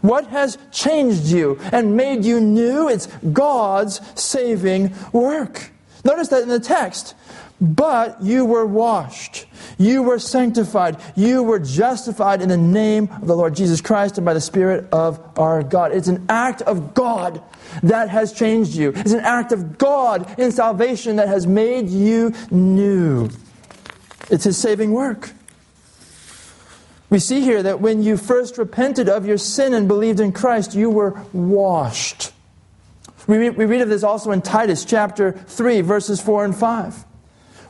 [0.00, 2.88] What has changed you and made you new?
[2.88, 5.70] It's God's saving work.
[6.04, 7.14] Notice that in the text.
[7.60, 9.46] But you were washed.
[9.78, 10.96] You were sanctified.
[11.16, 14.88] You were justified in the name of the Lord Jesus Christ and by the Spirit
[14.92, 15.92] of our God.
[15.92, 17.42] It's an act of God
[17.82, 18.92] that has changed you.
[18.94, 23.28] It's an act of God in salvation that has made you new.
[24.30, 25.32] It's His saving work.
[27.10, 30.74] We see here that when you first repented of your sin and believed in Christ,
[30.74, 32.32] you were washed.
[33.26, 37.04] We read, we read of this also in Titus chapter 3, verses 4 and 5.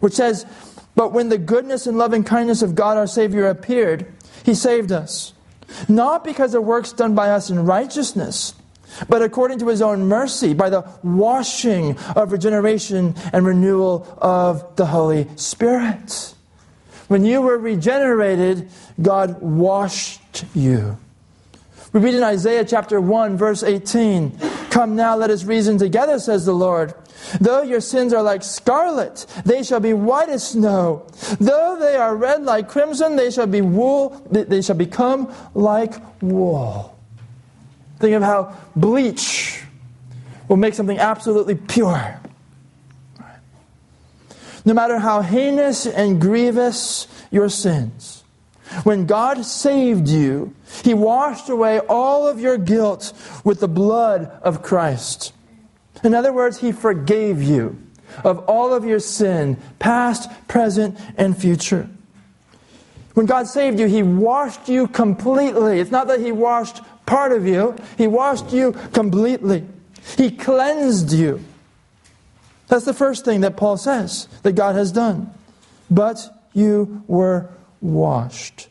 [0.01, 0.47] which says,
[0.95, 4.07] But when the goodness and loving kindness of God our Savior appeared,
[4.45, 5.32] he saved us,
[5.89, 8.55] not because of works done by us in righteousness,
[9.09, 14.86] but according to his own mercy, by the washing of regeneration and renewal of the
[14.86, 16.34] Holy Spirit.
[17.09, 18.68] When you were regenerated,
[19.00, 20.98] God washed you.
[21.92, 24.38] We read in Isaiah chapter 1, verse 18
[24.70, 26.94] Come now, let us reason together, says the Lord.
[27.40, 31.06] Though your sins are like scarlet, they shall be white as snow.
[31.40, 36.96] Though they are red like crimson, they shall be wool, they shall become like wool.
[37.98, 39.62] Think of how bleach
[40.46, 42.20] will make something absolutely pure.
[44.69, 48.23] No matter how heinous and grievous your sins,
[48.85, 50.55] when God saved you,
[50.85, 53.14] He washed away all of your guilt
[53.45, 55.33] with the blood of Christ.
[56.05, 57.79] In other words, He forgave you
[58.23, 61.89] of all of your sin, past, present, and future.
[63.14, 65.81] When God saved you, He washed you completely.
[65.81, 69.64] It's not that He washed part of you, He washed you completely.
[70.19, 71.43] He cleansed you.
[72.69, 75.33] That's the first thing that Paul says that God has done.
[75.91, 77.51] But you were
[77.81, 78.69] washed.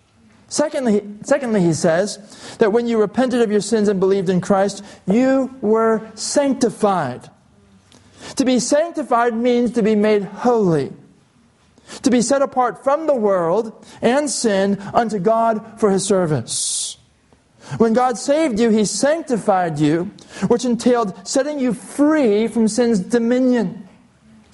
[0.49, 4.83] Secondly, secondly, he says that when you repented of your sins and believed in Christ,
[5.05, 7.29] you were sanctified.
[8.37, 10.93] To be sanctified means to be made holy,
[12.01, 16.97] to be set apart from the world and sin unto God for his service.
[17.77, 20.05] When God saved you, he sanctified you,
[20.47, 23.86] which entailed setting you free from sin's dominion,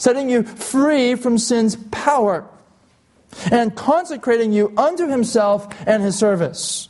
[0.04, 2.46] setting you free from sin's power
[3.50, 6.90] and consecrating you unto himself and his service.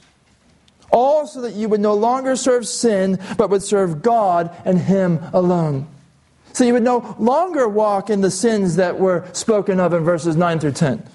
[0.90, 5.20] All so that you would no longer serve sin, but would serve God and him
[5.32, 5.88] alone.
[6.54, 10.36] So you would no longer walk in the sins that were spoken of in verses
[10.36, 11.08] 9 through 10.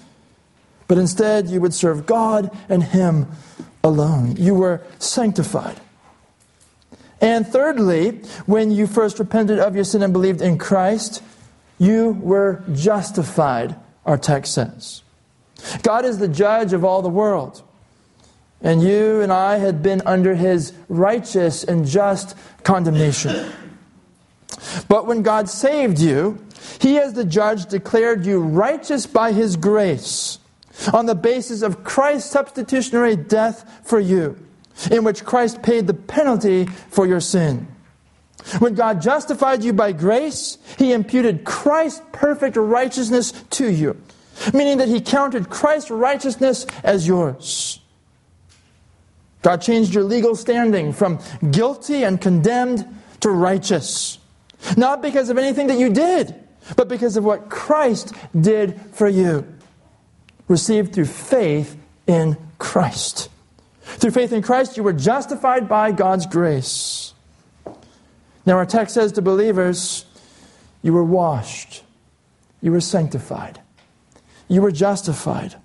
[0.87, 3.27] But instead, you would serve God and him
[3.83, 4.37] alone.
[4.37, 5.81] You were sanctified.
[7.19, 11.21] And thirdly, when you first repented of your sin and believed in Christ,
[11.79, 13.75] you were justified,
[14.05, 15.01] our text says.
[15.81, 17.63] God is the judge of all the world.
[18.61, 23.51] And you and I had been under his righteous and just condemnation.
[24.89, 26.45] But when God saved you,
[26.79, 30.39] he, as the judge, declared you righteous by his grace
[30.93, 34.37] on the basis of Christ's substitutionary death for you,
[34.91, 37.67] in which Christ paid the penalty for your sin.
[38.59, 44.01] When God justified you by grace, he imputed Christ's perfect righteousness to you
[44.53, 47.79] meaning that he counted Christ's righteousness as yours.
[49.41, 51.19] God changed your legal standing from
[51.51, 52.85] guilty and condemned
[53.21, 54.17] to righteous.
[54.75, 56.35] Not because of anything that you did,
[56.75, 59.47] but because of what Christ did for you.
[60.47, 63.29] Received through faith in Christ.
[63.81, 67.08] Through faith in Christ, you were justified by God's grace.
[68.45, 70.05] Now, our text says to believers,
[70.81, 71.83] you were washed,
[72.61, 73.59] you were sanctified
[74.49, 75.55] you were justified.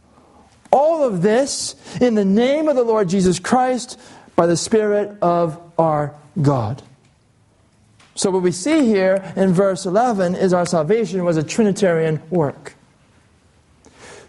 [0.71, 3.99] All of this in the name of the Lord Jesus Christ
[4.37, 6.83] by the Spirit of our God.
[8.15, 12.75] So, what we see here in verse 11 is our salvation was a Trinitarian work.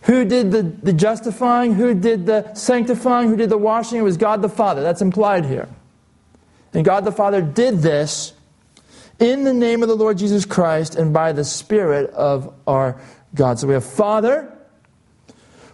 [0.03, 1.73] Who did the, the justifying?
[1.73, 3.29] Who did the sanctifying?
[3.29, 3.99] Who did the washing?
[3.99, 4.81] It was God the Father.
[4.81, 5.67] That's implied here.
[6.73, 8.33] And God the Father did this
[9.19, 12.99] in the name of the Lord Jesus Christ and by the Spirit of our
[13.33, 13.59] God.
[13.59, 14.51] So we have Father,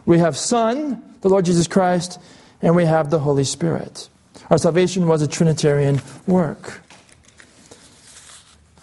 [0.06, 2.20] we have Son, the Lord Jesus Christ,
[2.62, 4.10] and we have the Holy Spirit.
[4.50, 6.82] Our salvation was a Trinitarian work.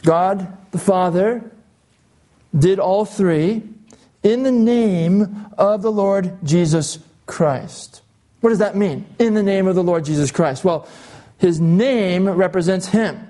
[0.02, 1.50] God the Father
[2.56, 3.62] did all three
[4.22, 8.02] in the name of the Lord Jesus Christ.
[8.40, 9.06] What does that mean?
[9.18, 10.64] In the name of the Lord Jesus Christ.
[10.64, 10.88] Well,
[11.38, 13.27] his name represents him.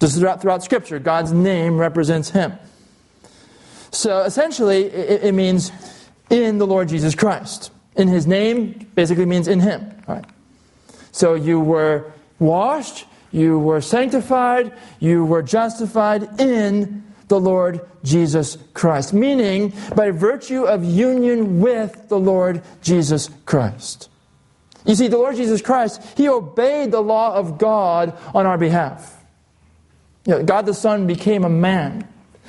[0.00, 2.54] Just throughout, throughout Scripture, God's name represents him.
[3.90, 5.72] So essentially, it, it means
[6.30, 7.70] in the Lord Jesus Christ.
[7.96, 9.92] In his name basically means in him.
[10.08, 10.24] Right?
[11.12, 19.12] So you were washed, you were sanctified, you were justified in the Lord Jesus Christ.
[19.12, 24.08] Meaning, by virtue of union with the Lord Jesus Christ.
[24.86, 29.19] You see, the Lord Jesus Christ, He obeyed the law of God on our behalf.
[30.26, 32.06] You know, God the Son became a man.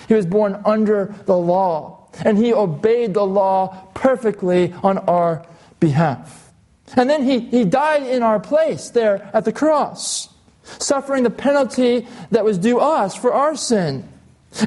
[0.07, 5.45] He was born under the law, and he obeyed the law perfectly on our
[5.79, 6.51] behalf.
[6.95, 10.29] And then he, he died in our place there at the cross,
[10.63, 14.07] suffering the penalty that was due us for our sin.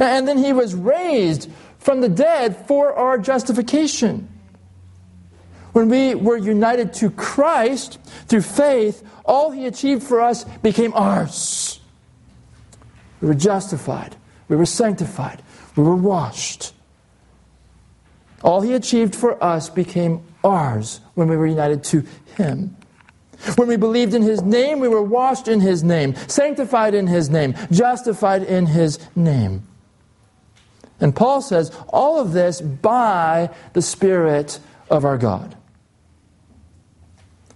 [0.01, 4.29] And then he was raised from the dead for our justification.
[5.73, 11.81] When we were united to Christ through faith, all he achieved for us became ours.
[13.25, 14.17] We were justified,
[14.49, 15.41] we were sanctified,
[15.77, 16.75] we were washed.
[18.43, 22.05] All he achieved for us became ours when we were united to
[22.37, 22.77] him.
[23.57, 27.31] When we believed in his name, we were washed in his name, sanctified in his
[27.31, 29.67] name, justified in his name.
[31.01, 34.61] And Paul says all of this by the Spirit
[34.91, 35.57] of our God.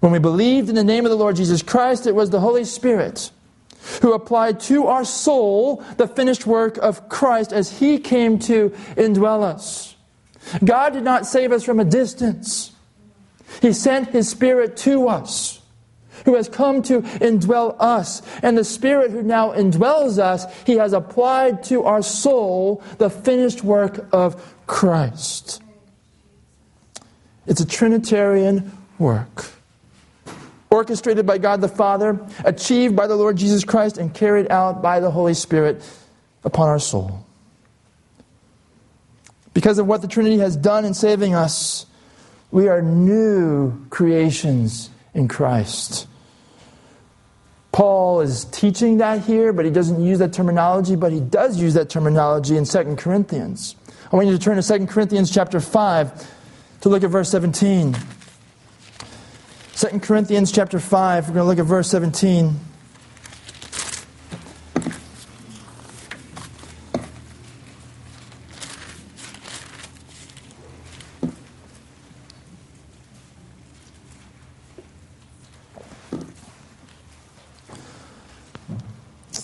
[0.01, 2.65] When we believed in the name of the Lord Jesus Christ, it was the Holy
[2.65, 3.33] Spirit
[4.01, 9.43] who applied to our soul the finished work of Christ as he came to indwell
[9.43, 9.97] us.
[10.65, 12.73] God did not save us from a distance,
[13.61, 15.59] He sent His Spirit to us
[16.25, 18.23] who has come to indwell us.
[18.43, 23.63] And the Spirit who now indwells us, He has applied to our soul the finished
[23.63, 25.63] work of Christ.
[27.47, 29.47] It's a Trinitarian work.
[30.79, 35.01] Orchestrated by God the Father, achieved by the Lord Jesus Christ, and carried out by
[35.01, 35.83] the Holy Spirit
[36.45, 37.27] upon our soul.
[39.55, 41.85] Because of what the Trinity has done in saving us,
[42.53, 46.07] we are new creations in Christ.
[47.73, 51.75] Paul is teaching that here, but he doesn't use that terminology, but he does use
[51.75, 53.75] that terminology in 2 Corinthians.
[54.13, 57.97] I want you to turn to 2 Corinthians chapter 5 to look at verse 17.
[59.79, 62.59] 2 Corinthians chapter 5, we're going to look at verse 17.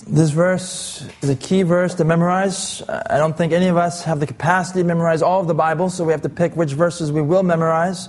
[0.08, 2.82] This verse is a key verse to memorize.
[2.88, 5.90] I don't think any of us have the capacity to memorize all of the Bible,
[5.90, 8.08] so we have to pick which verses we will memorize.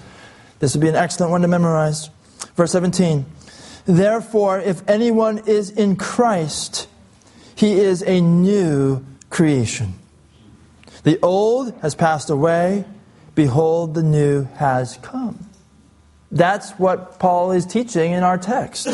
[0.57, 2.09] This would be an excellent one to memorize.
[2.55, 3.25] Verse 17
[3.85, 6.87] Therefore, if anyone is in Christ,
[7.55, 9.93] he is a new creation.
[11.03, 12.85] The old has passed away,
[13.35, 15.49] behold, the new has come.
[16.31, 18.87] That's what Paul is teaching in our text.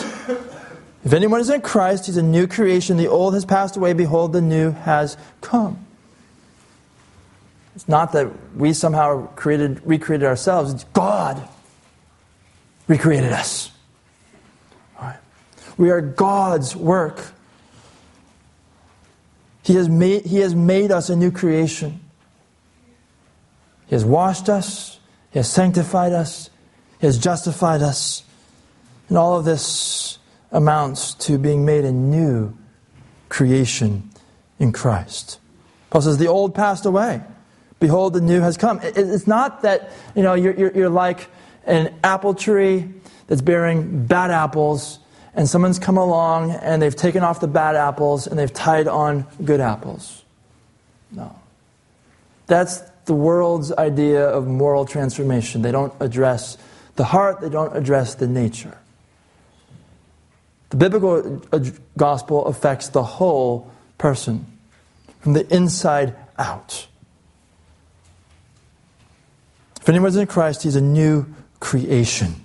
[1.04, 2.98] If anyone is in Christ, he's a new creation.
[2.98, 3.94] The old has passed away.
[3.94, 5.84] Behold, the new has come.
[7.76, 10.74] It's not that we somehow created, recreated ourselves.
[10.74, 11.48] It's God
[12.88, 13.72] recreated us.
[15.78, 17.32] We are God's work.
[19.64, 22.00] He has, made, he has made us a new creation.
[23.88, 25.00] He has washed us.
[25.32, 26.50] He has sanctified us.
[27.00, 28.24] He has justified us.
[29.10, 30.20] And all of this
[30.52, 32.56] amounts to being made a new
[33.30, 34.10] creation
[34.60, 35.40] in Christ.
[35.90, 37.22] Paul says, The old passed away.
[37.80, 38.80] Behold, the new has come.
[38.84, 41.28] It's not that you know, you're, you're, you're like
[41.66, 42.90] an apple tree
[43.28, 45.00] that's bearing bad apples,
[45.34, 49.26] and someone's come along and they've taken off the bad apples and they've tied on
[49.44, 50.24] good apples.
[51.12, 51.34] No.
[52.48, 55.62] That's the world's idea of moral transformation.
[55.62, 56.58] They don't address
[56.98, 58.78] the heart, they don't address the nature.
[60.70, 61.60] The biblical uh,
[61.98, 64.46] gospel affects the whole person,
[65.20, 66.88] from the inside out.
[69.82, 71.26] If anyone's in Christ, he's a new
[71.62, 72.36] creation.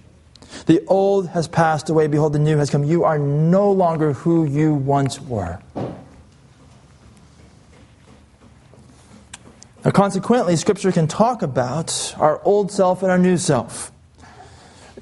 [0.67, 2.07] The old has passed away.
[2.07, 2.85] Behold, the new has come.
[2.85, 5.59] You are no longer who you once were.
[9.85, 13.93] Now, consequently, Scripture can talk about our old self and our new self.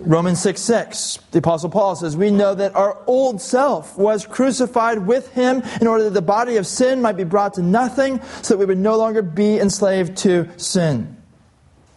[0.00, 5.06] Romans 6 6, the Apostle Paul says, We know that our old self was crucified
[5.06, 8.54] with him in order that the body of sin might be brought to nothing, so
[8.54, 11.16] that we would no longer be enslaved to sin.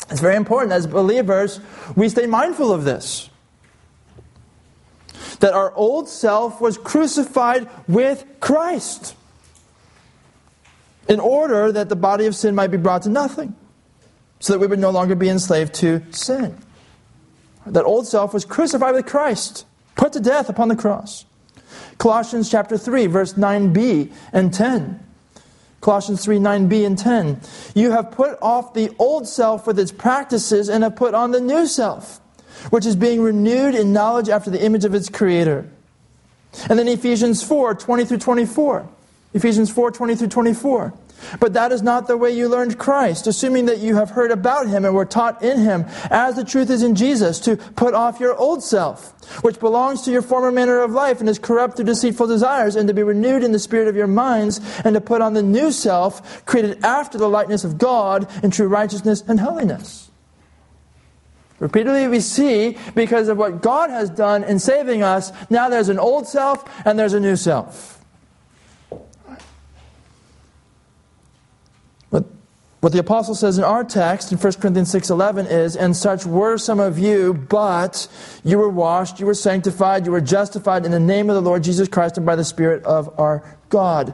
[0.09, 1.59] It's very important as believers,
[1.95, 3.29] we stay mindful of this.
[5.39, 9.15] That our old self was crucified with Christ
[11.07, 13.55] in order that the body of sin might be brought to nothing,
[14.39, 16.57] so that we would no longer be enslaved to sin
[17.73, 21.25] that old self was crucified with Christ, put to death upon the cross.
[21.97, 25.06] Colossians chapter 3, verse 9b and 10.
[25.88, 27.39] Colossians 3, 9b and 10.
[27.73, 31.39] You have put off the old self with its practices and have put on the
[31.39, 32.19] new self,
[32.71, 35.65] which is being renewed in knowledge after the image of its creator.
[36.69, 38.89] And then Ephesians 4, 20 through 24.
[39.33, 40.93] Ephesians 4, 20 through 24.
[41.39, 44.68] But that is not the way you learned Christ, assuming that you have heard about
[44.68, 48.20] him and were taught in him, as the truth is in Jesus, to put off
[48.20, 49.13] your old self,
[49.43, 52.88] which belongs to your former manner of life and is corrupt through deceitful desires, and
[52.88, 55.72] to be renewed in the spirit of your minds, and to put on the new
[55.72, 60.09] self, created after the likeness of God in true righteousness and holiness.
[61.59, 65.97] Repeatedly, we see because of what God has done in saving us, now there's an
[65.97, 67.96] old self and there's a new self.
[72.80, 76.57] What the apostle says in our text in 1 Corinthians 6:11 is, "And such were
[76.57, 78.07] some of you, but
[78.43, 81.63] you were washed, you were sanctified, you were justified in the name of the Lord
[81.63, 84.13] Jesus Christ and by the Spirit of our God."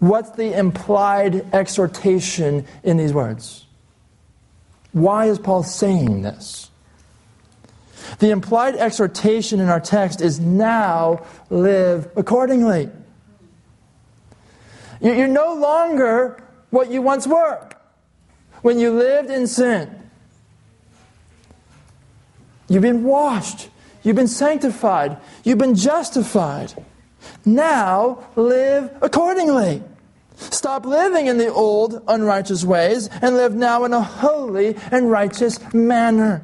[0.00, 3.64] What's the implied exhortation in these words?
[4.92, 6.70] Why is Paul saying this?
[8.18, 12.90] The implied exhortation in our text is now live accordingly.
[15.00, 16.36] You're no longer
[16.74, 17.68] what you once were
[18.62, 19.88] when you lived in sin.
[22.68, 23.68] You've been washed,
[24.02, 26.74] you've been sanctified, you've been justified.
[27.44, 29.82] Now live accordingly.
[30.36, 35.60] Stop living in the old unrighteous ways and live now in a holy and righteous
[35.72, 36.42] manner.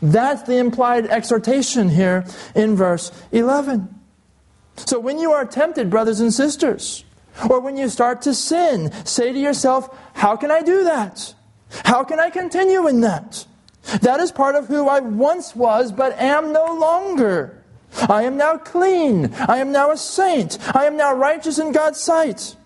[0.00, 2.24] That's the implied exhortation here
[2.54, 3.92] in verse 11.
[4.76, 7.04] So when you are tempted, brothers and sisters,
[7.48, 11.34] or when you start to sin, say to yourself, How can I do that?
[11.84, 13.46] How can I continue in that?
[14.02, 17.62] That is part of who I once was, but am no longer.
[18.08, 19.34] I am now clean.
[19.48, 20.58] I am now a saint.
[20.76, 22.56] I am now righteous in God's sight.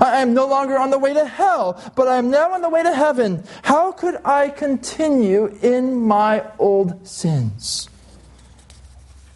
[0.00, 2.68] I am no longer on the way to hell, but I am now on the
[2.68, 3.44] way to heaven.
[3.62, 7.88] How could I continue in my old sins?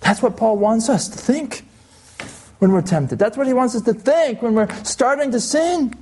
[0.01, 1.65] That's what Paul wants us to think
[2.63, 3.19] when we're tempted.
[3.19, 5.93] That's what he wants us to think when we're starting to sin.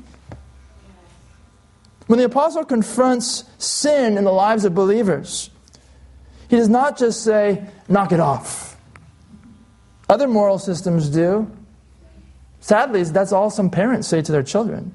[2.06, 5.48] When the apostle confronts sin in the lives of believers,
[6.50, 8.76] he does not just say, knock it off.
[10.06, 11.50] Other moral systems do.
[12.60, 14.92] Sadly, that's all some parents say to their children.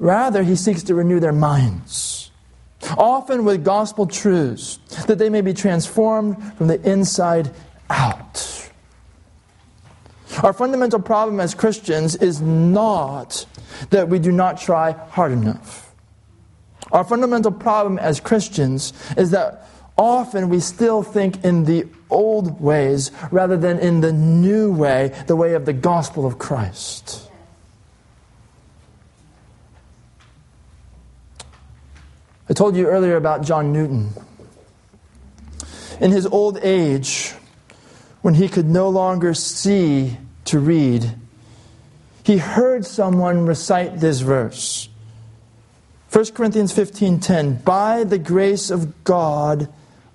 [0.00, 2.32] Rather, he seeks to renew their minds,
[2.98, 7.52] often with gospel truths, that they may be transformed from the inside
[7.88, 8.51] out.
[10.42, 13.46] Our fundamental problem as Christians is not
[13.90, 15.94] that we do not try hard enough.
[16.90, 23.12] Our fundamental problem as Christians is that often we still think in the old ways
[23.30, 27.30] rather than in the new way, the way of the gospel of Christ.
[32.50, 34.10] I told you earlier about John Newton.
[36.00, 37.32] In his old age,
[38.22, 41.14] when he could no longer see to read,
[42.24, 44.88] he heard someone recite this verse.
[46.10, 49.68] 1 Corinthians 15:10 By the grace of God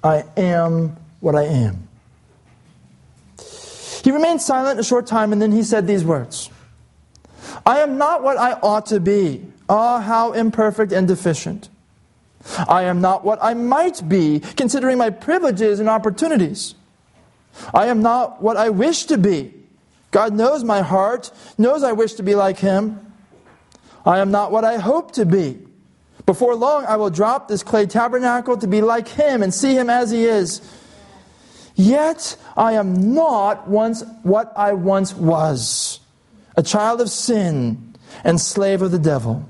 [0.03, 1.87] I am what I am.
[4.03, 6.49] He remained silent a short time and then he said these words
[7.65, 9.45] I am not what I ought to be.
[9.69, 11.69] Ah, how imperfect and deficient.
[12.69, 16.75] I am not what I might be, considering my privileges and opportunities.
[17.73, 19.53] I am not what I wish to be.
[20.17, 22.99] God knows my heart, knows I wish to be like Him.
[24.03, 25.59] I am not what I hope to be.
[26.25, 29.91] Before long, I will drop this clay tabernacle to be like Him and see Him
[29.91, 30.67] as He is.
[31.75, 35.99] Yet I am not once what I once was
[36.55, 37.93] a child of sin
[38.23, 39.47] and slave of the devil.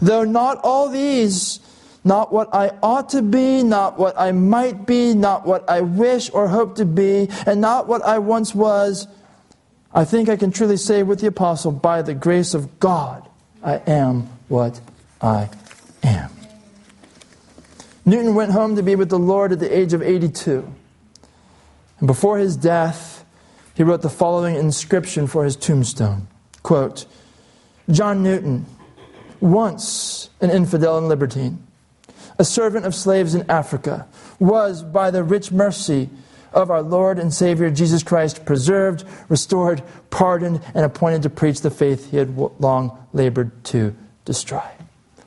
[0.00, 1.60] Though not all these,
[2.04, 6.30] not what I ought to be, not what I might be, not what I wish
[6.32, 9.06] or hope to be, and not what I once was,
[9.94, 13.28] I think I can truly say with the apostle, by the grace of God,
[13.62, 14.80] I am what
[15.20, 15.50] I
[16.02, 16.30] am.
[18.04, 20.66] Newton went home to be with the Lord at the age of 82.
[21.98, 23.24] And before his death,
[23.74, 26.26] he wrote the following inscription for his tombstone
[26.62, 27.06] quote,
[27.90, 28.66] John Newton,
[29.40, 31.66] once an infidel and libertine
[32.38, 34.06] a servant of slaves in Africa,
[34.38, 36.10] was by the rich mercy
[36.52, 41.70] of our Lord and Savior Jesus Christ preserved, restored, pardoned, and appointed to preach the
[41.70, 43.94] faith he had long labored to
[44.24, 44.62] destroy.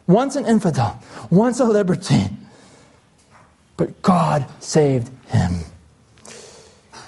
[0.08, 2.38] Once an infidel, once a libertine,
[3.78, 5.62] but God saved him.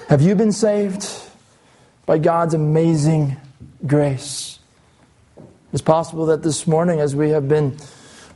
[0.10, 1.08] Have you been saved
[2.06, 3.38] by God's amazing
[3.86, 4.60] grace?
[5.74, 7.78] It's possible that this morning, as we have been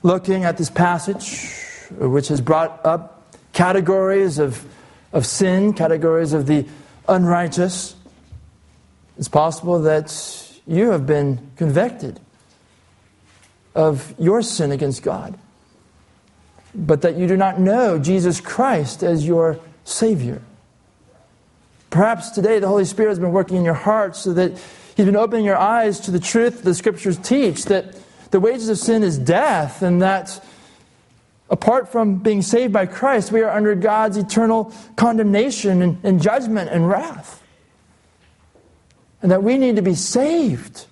[0.04, 1.50] looking at this passage,
[1.98, 4.66] which has brought up categories of,
[5.14, 6.66] of sin, categories of the
[7.08, 7.96] unrighteous.
[9.18, 12.20] It's possible that you have been convicted
[13.76, 15.38] of your sin against God,
[16.74, 20.42] but that you do not know Jesus Christ as your Savior.
[21.90, 24.54] Perhaps today the Holy Spirit has been working in your heart so that
[24.96, 27.96] He's been opening your eyes to the truth the Scriptures teach that
[28.32, 30.42] the wages of sin is death, and that
[31.52, 36.70] apart from being saved by Christ, we are under God's eternal condemnation and, and judgment
[36.72, 37.44] and wrath.
[39.22, 40.86] And that we need to be saved.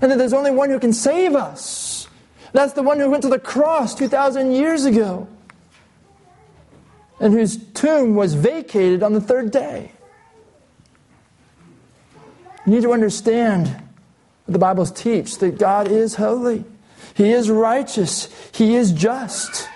[0.00, 2.08] And that there's only one who can save us.
[2.52, 5.26] That's the one who went to the cross 2,000 years ago
[7.18, 9.92] and whose tomb was vacated on the third day.
[12.64, 16.64] You need to understand what the Bible teaches that God is holy,
[17.14, 19.68] He is righteous, He is just.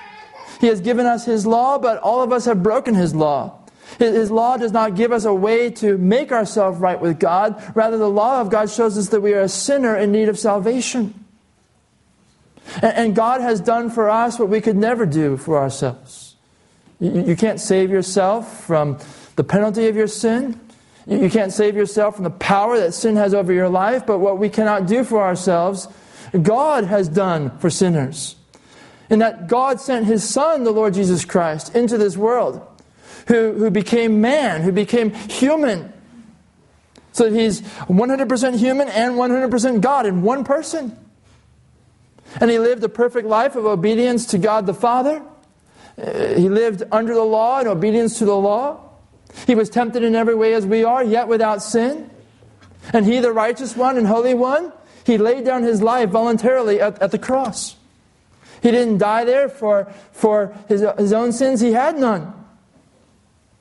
[0.60, 3.58] He has given us His law, but all of us have broken His law.
[3.98, 7.62] His law does not give us a way to make ourselves right with God.
[7.74, 10.38] Rather, the law of God shows us that we are a sinner in need of
[10.38, 11.24] salvation.
[12.82, 16.34] And God has done for us what we could never do for ourselves.
[16.98, 18.98] You can't save yourself from
[19.36, 20.60] the penalty of your sin.
[21.06, 24.38] You can't save yourself from the power that sin has over your life, but what
[24.38, 25.86] we cannot do for ourselves,
[26.42, 28.34] God has done for sinners.
[29.08, 32.66] In that God sent His Son, the Lord Jesus Christ, into this world,
[33.28, 35.92] who, who became man, who became human.
[37.12, 40.96] So He's 100% human and 100% God in one person.
[42.40, 45.22] And He lived a perfect life of obedience to God the Father.
[45.98, 48.80] Uh, he lived under the law in obedience to the law.
[49.46, 52.10] He was tempted in every way as we are, yet without sin.
[52.92, 54.72] And he, the righteous one and holy one,
[55.04, 57.76] he laid down his life voluntarily at, at the cross.
[58.62, 62.32] He didn't die there for, for his, his own sins, he had none.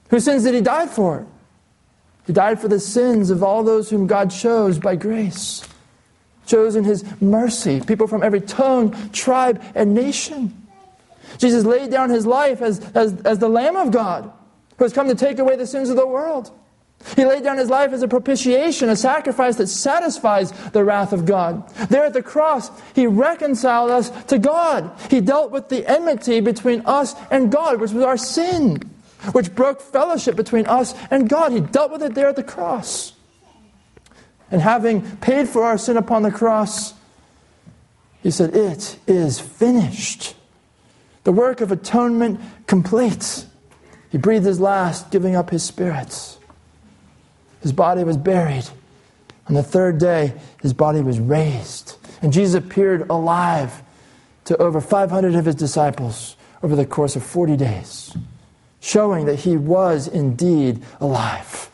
[0.10, 1.26] Whose sins did he die for?
[2.26, 5.68] He died for the sins of all those whom God chose by grace,
[6.46, 10.68] chose in his mercy, people from every tongue, tribe, and nation.
[11.38, 14.32] Jesus laid down his life as, as, as the Lamb of God
[14.78, 16.52] who has come to take away the sins of the world.
[17.16, 21.26] He laid down his life as a propitiation, a sacrifice that satisfies the wrath of
[21.26, 21.68] God.
[21.90, 24.92] There at the cross, he reconciled us to God.
[25.10, 28.82] He dealt with the enmity between us and God, which was our sin,
[29.34, 31.52] which broke fellowship between us and God.
[31.52, 33.14] He dealt with it there at the cross.
[34.50, 36.94] And having paid for our sin upon the cross,
[38.24, 40.36] he said, It is finished.
[41.24, 43.46] The work of atonement complete.
[44.12, 46.40] He breathed his last, giving up his spirits.
[47.66, 48.70] His body was buried.
[49.48, 51.96] On the third day, his body was raised.
[52.22, 53.82] And Jesus appeared alive
[54.44, 58.16] to over 500 of his disciples over the course of 40 days,
[58.82, 61.72] showing that he was indeed alive.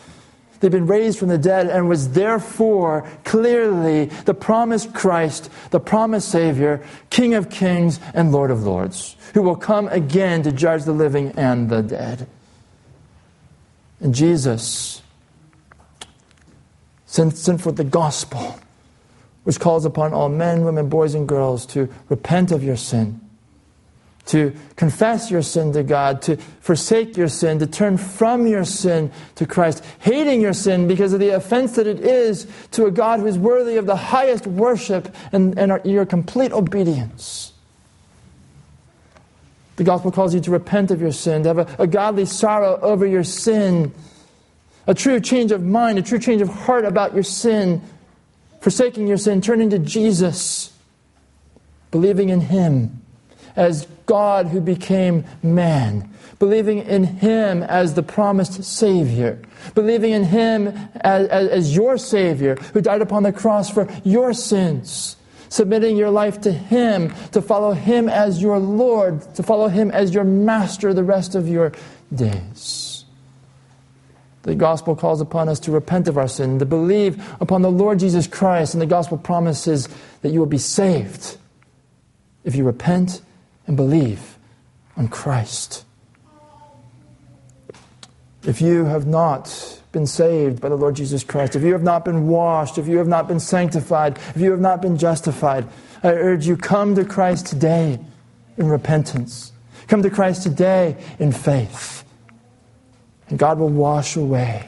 [0.61, 6.29] They'd been raised from the dead and was therefore clearly the promised Christ, the promised
[6.29, 10.93] Savior, King of kings and Lord of lords who will come again to judge the
[10.93, 12.29] living and the dead.
[13.99, 15.01] And Jesus
[17.11, 18.57] sent, forth the gospel,
[19.43, 23.19] which calls upon all men, women, boys, and girls to repent of your sin,
[24.27, 29.11] to confess your sin to God, to forsake your sin, to turn from your sin
[29.35, 33.19] to Christ, hating your sin because of the offense that it is to a God
[33.19, 37.51] who is worthy of the highest worship and, and your complete obedience.
[39.75, 42.79] The gospel calls you to repent of your sin, to have a, a godly sorrow
[42.81, 43.91] over your sin,
[44.87, 47.81] a true change of mind, a true change of heart about your sin,
[48.59, 50.73] forsaking your sin, turning to Jesus,
[51.91, 53.01] believing in Him
[53.55, 56.09] as God who became man,
[56.39, 59.41] believing in Him as the promised Savior,
[59.75, 60.67] believing in Him
[61.01, 65.17] as, as, as your Savior who died upon the cross for your sins
[65.51, 70.13] submitting your life to Him, to follow Him as your Lord, to follow Him as
[70.13, 71.73] your master the rest of your
[72.15, 72.80] days.
[74.43, 77.99] The gospel calls upon us to repent of our sin, to believe upon the Lord
[77.99, 79.87] Jesus Christ, and the gospel promises
[80.21, 81.37] that you will be saved
[82.43, 83.21] if you repent
[83.67, 84.37] and believe
[84.97, 85.85] on Christ.
[88.43, 92.03] If you have not been saved by the Lord Jesus Christ, if you have not
[92.03, 95.67] been washed, if you have not been sanctified, if you have not been justified,
[96.01, 97.99] I urge you, come to Christ today
[98.57, 99.51] in repentance.
[99.87, 102.03] Come to Christ today in faith.
[103.31, 104.67] And God will wash away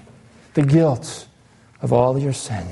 [0.53, 1.27] the guilt
[1.81, 2.65] of all your sin.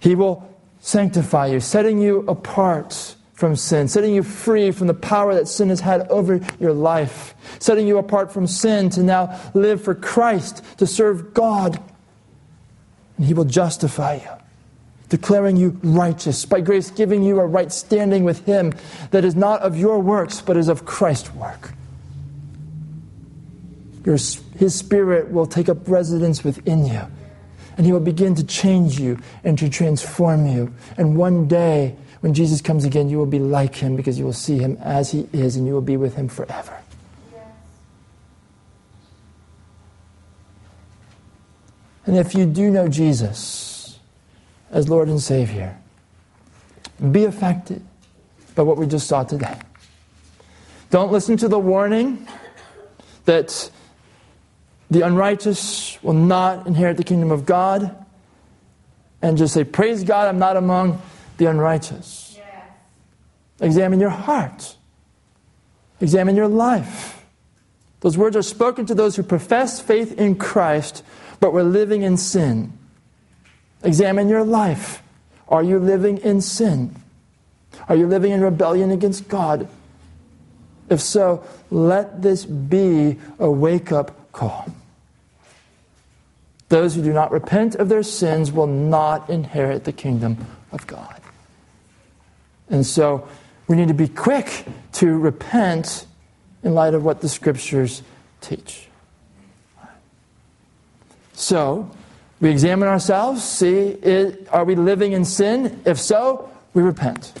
[0.00, 5.36] He will sanctify you, setting you apart from sin, setting you free from the power
[5.36, 9.80] that sin has had over your life, setting you apart from sin to now live
[9.82, 11.80] for Christ, to serve God.
[13.18, 14.30] And He will justify you,
[15.10, 18.74] declaring you righteous, by grace giving you a right standing with Him
[19.12, 21.72] that is not of your works, but is of Christ's work.
[24.04, 24.16] Your,
[24.56, 27.02] his Spirit will take up residence within you,
[27.76, 30.72] and He will begin to change you and to transform you.
[30.96, 34.32] And one day, when Jesus comes again, you will be like Him because you will
[34.32, 36.76] see Him as He is, and you will be with Him forever.
[42.06, 43.98] And if you do know Jesus
[44.70, 45.76] as Lord and Savior,
[47.12, 47.84] be affected
[48.54, 49.56] by what we just saw today.
[50.90, 52.26] Don't listen to the warning
[53.26, 53.70] that
[54.90, 57.96] the unrighteous will not inherit the kingdom of God
[59.22, 61.00] and just say, Praise God, I'm not among
[61.38, 62.34] the unrighteous.
[62.36, 62.46] Yes.
[63.60, 64.76] Examine your heart,
[66.00, 67.24] examine your life.
[68.00, 71.04] Those words are spoken to those who profess faith in Christ,
[71.38, 72.72] but were living in sin.
[73.82, 75.02] Examine your life.
[75.48, 76.96] Are you living in sin?
[77.88, 79.68] Are you living in rebellion against God?
[80.88, 84.66] If so, let this be a wake up call.
[86.70, 91.20] Those who do not repent of their sins will not inherit the kingdom of God.
[92.70, 93.28] And so
[93.66, 96.06] we need to be quick to repent
[96.62, 98.02] in light of what the scriptures
[98.40, 98.86] teach.
[101.32, 101.90] So,
[102.40, 103.96] we examine ourselves, see,
[104.50, 105.80] are we living in sin?
[105.84, 107.32] If so, we repent.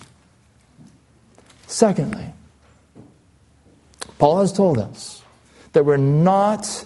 [1.66, 2.32] Secondly,
[4.18, 5.22] Paul has told us
[5.72, 6.84] that we're not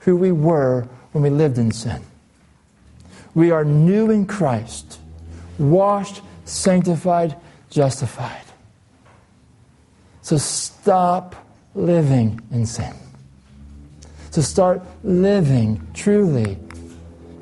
[0.00, 2.02] who we were when we lived in sin.
[3.34, 4.98] We are new in Christ,
[5.58, 7.36] washed, sanctified,
[7.70, 8.42] justified.
[10.22, 11.36] So stop
[11.76, 12.92] living in sin.
[14.32, 16.58] To start living truly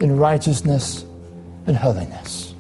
[0.00, 1.06] in righteousness
[1.66, 2.54] and holiness.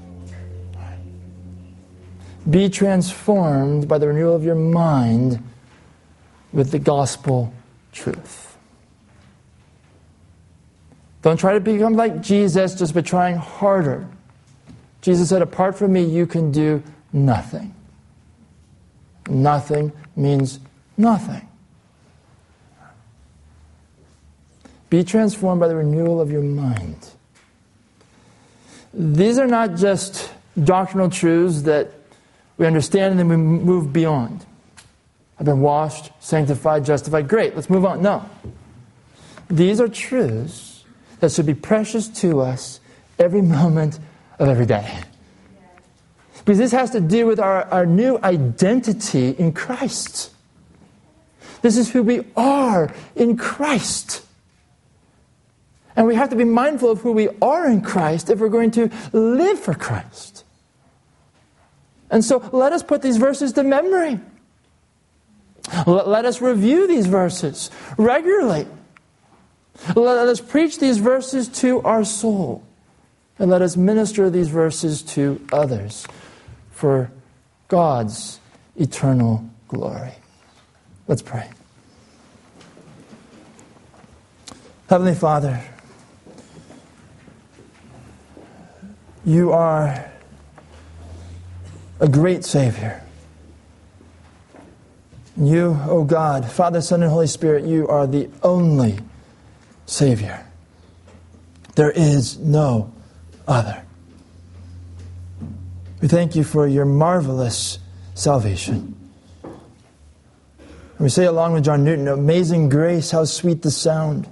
[2.48, 5.46] Be transformed by the renewal of your mind
[6.54, 7.52] with the gospel
[7.92, 8.51] truth.
[11.22, 14.06] Don't try to become like Jesus just by trying harder.
[15.00, 17.74] Jesus said, Apart from me, you can do nothing.
[19.28, 20.58] Nothing means
[20.96, 21.48] nothing.
[24.90, 27.08] Be transformed by the renewal of your mind.
[28.92, 30.30] These are not just
[30.62, 31.92] doctrinal truths that
[32.58, 34.44] we understand and then we move beyond.
[35.38, 37.26] I've been washed, sanctified, justified.
[37.28, 38.02] Great, let's move on.
[38.02, 38.28] No.
[39.48, 40.71] These are truths
[41.22, 42.80] that should be precious to us
[43.16, 44.00] every moment
[44.40, 44.98] of every day.
[46.44, 50.32] Because this has to do with our, our new identity in Christ.
[51.62, 54.26] This is who we are in Christ.
[55.94, 58.72] And we have to be mindful of who we are in Christ if we're going
[58.72, 60.42] to live for Christ.
[62.10, 64.18] And so let us put these verses to memory.
[65.86, 68.66] Let us review these verses regularly.
[69.96, 72.64] Let us preach these verses to our soul.
[73.38, 76.06] And let us minister these verses to others
[76.70, 77.10] for
[77.68, 78.38] God's
[78.76, 80.12] eternal glory.
[81.08, 81.48] Let's pray.
[84.88, 85.64] Heavenly Father,
[89.24, 90.12] you are
[91.98, 93.02] a great Savior.
[95.36, 98.98] You, O oh God, Father, Son, and Holy Spirit, you are the only
[99.86, 100.44] Savior.
[101.74, 102.92] There is no
[103.46, 103.82] other.
[106.00, 107.78] We thank you for your marvelous
[108.14, 108.96] salvation.
[109.42, 109.50] And
[110.98, 114.28] we say, along with John Newton, Amazing grace, how sweet the sound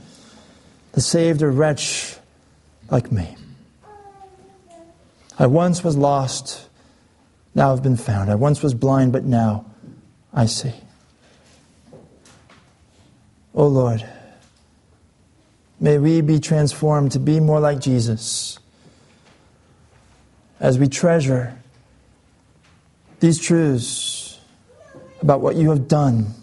[0.92, 2.16] that saved a wretch
[2.90, 3.36] like me.
[5.38, 6.68] I once was lost,
[7.54, 8.30] now I've been found.
[8.30, 9.64] I once was blind, but now
[10.34, 10.74] I see.
[13.54, 14.04] O oh Lord,
[15.80, 18.58] May we be transformed to be more like Jesus
[20.60, 21.56] as we treasure
[23.20, 24.38] these truths
[25.22, 26.34] about what you have done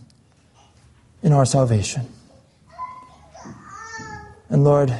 [1.21, 2.07] in our salvation.
[4.49, 4.91] And Lord,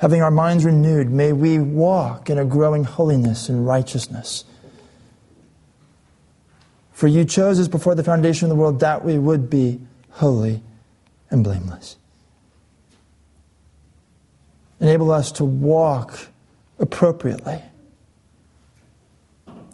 [0.00, 4.44] having our minds renewed, may we walk in a growing holiness and righteousness.
[6.92, 10.62] For you chose us before the foundation of the world that we would be holy
[11.30, 11.96] and blameless.
[14.80, 16.28] Enable us to walk
[16.78, 17.62] appropriately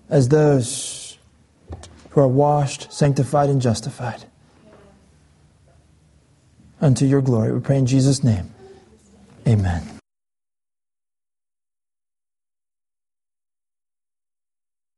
[0.08, 1.18] as those
[2.10, 4.24] who are washed, sanctified, and justified.
[6.80, 7.52] Unto your glory.
[7.52, 8.52] We pray in Jesus' name.
[9.46, 10.01] Amen.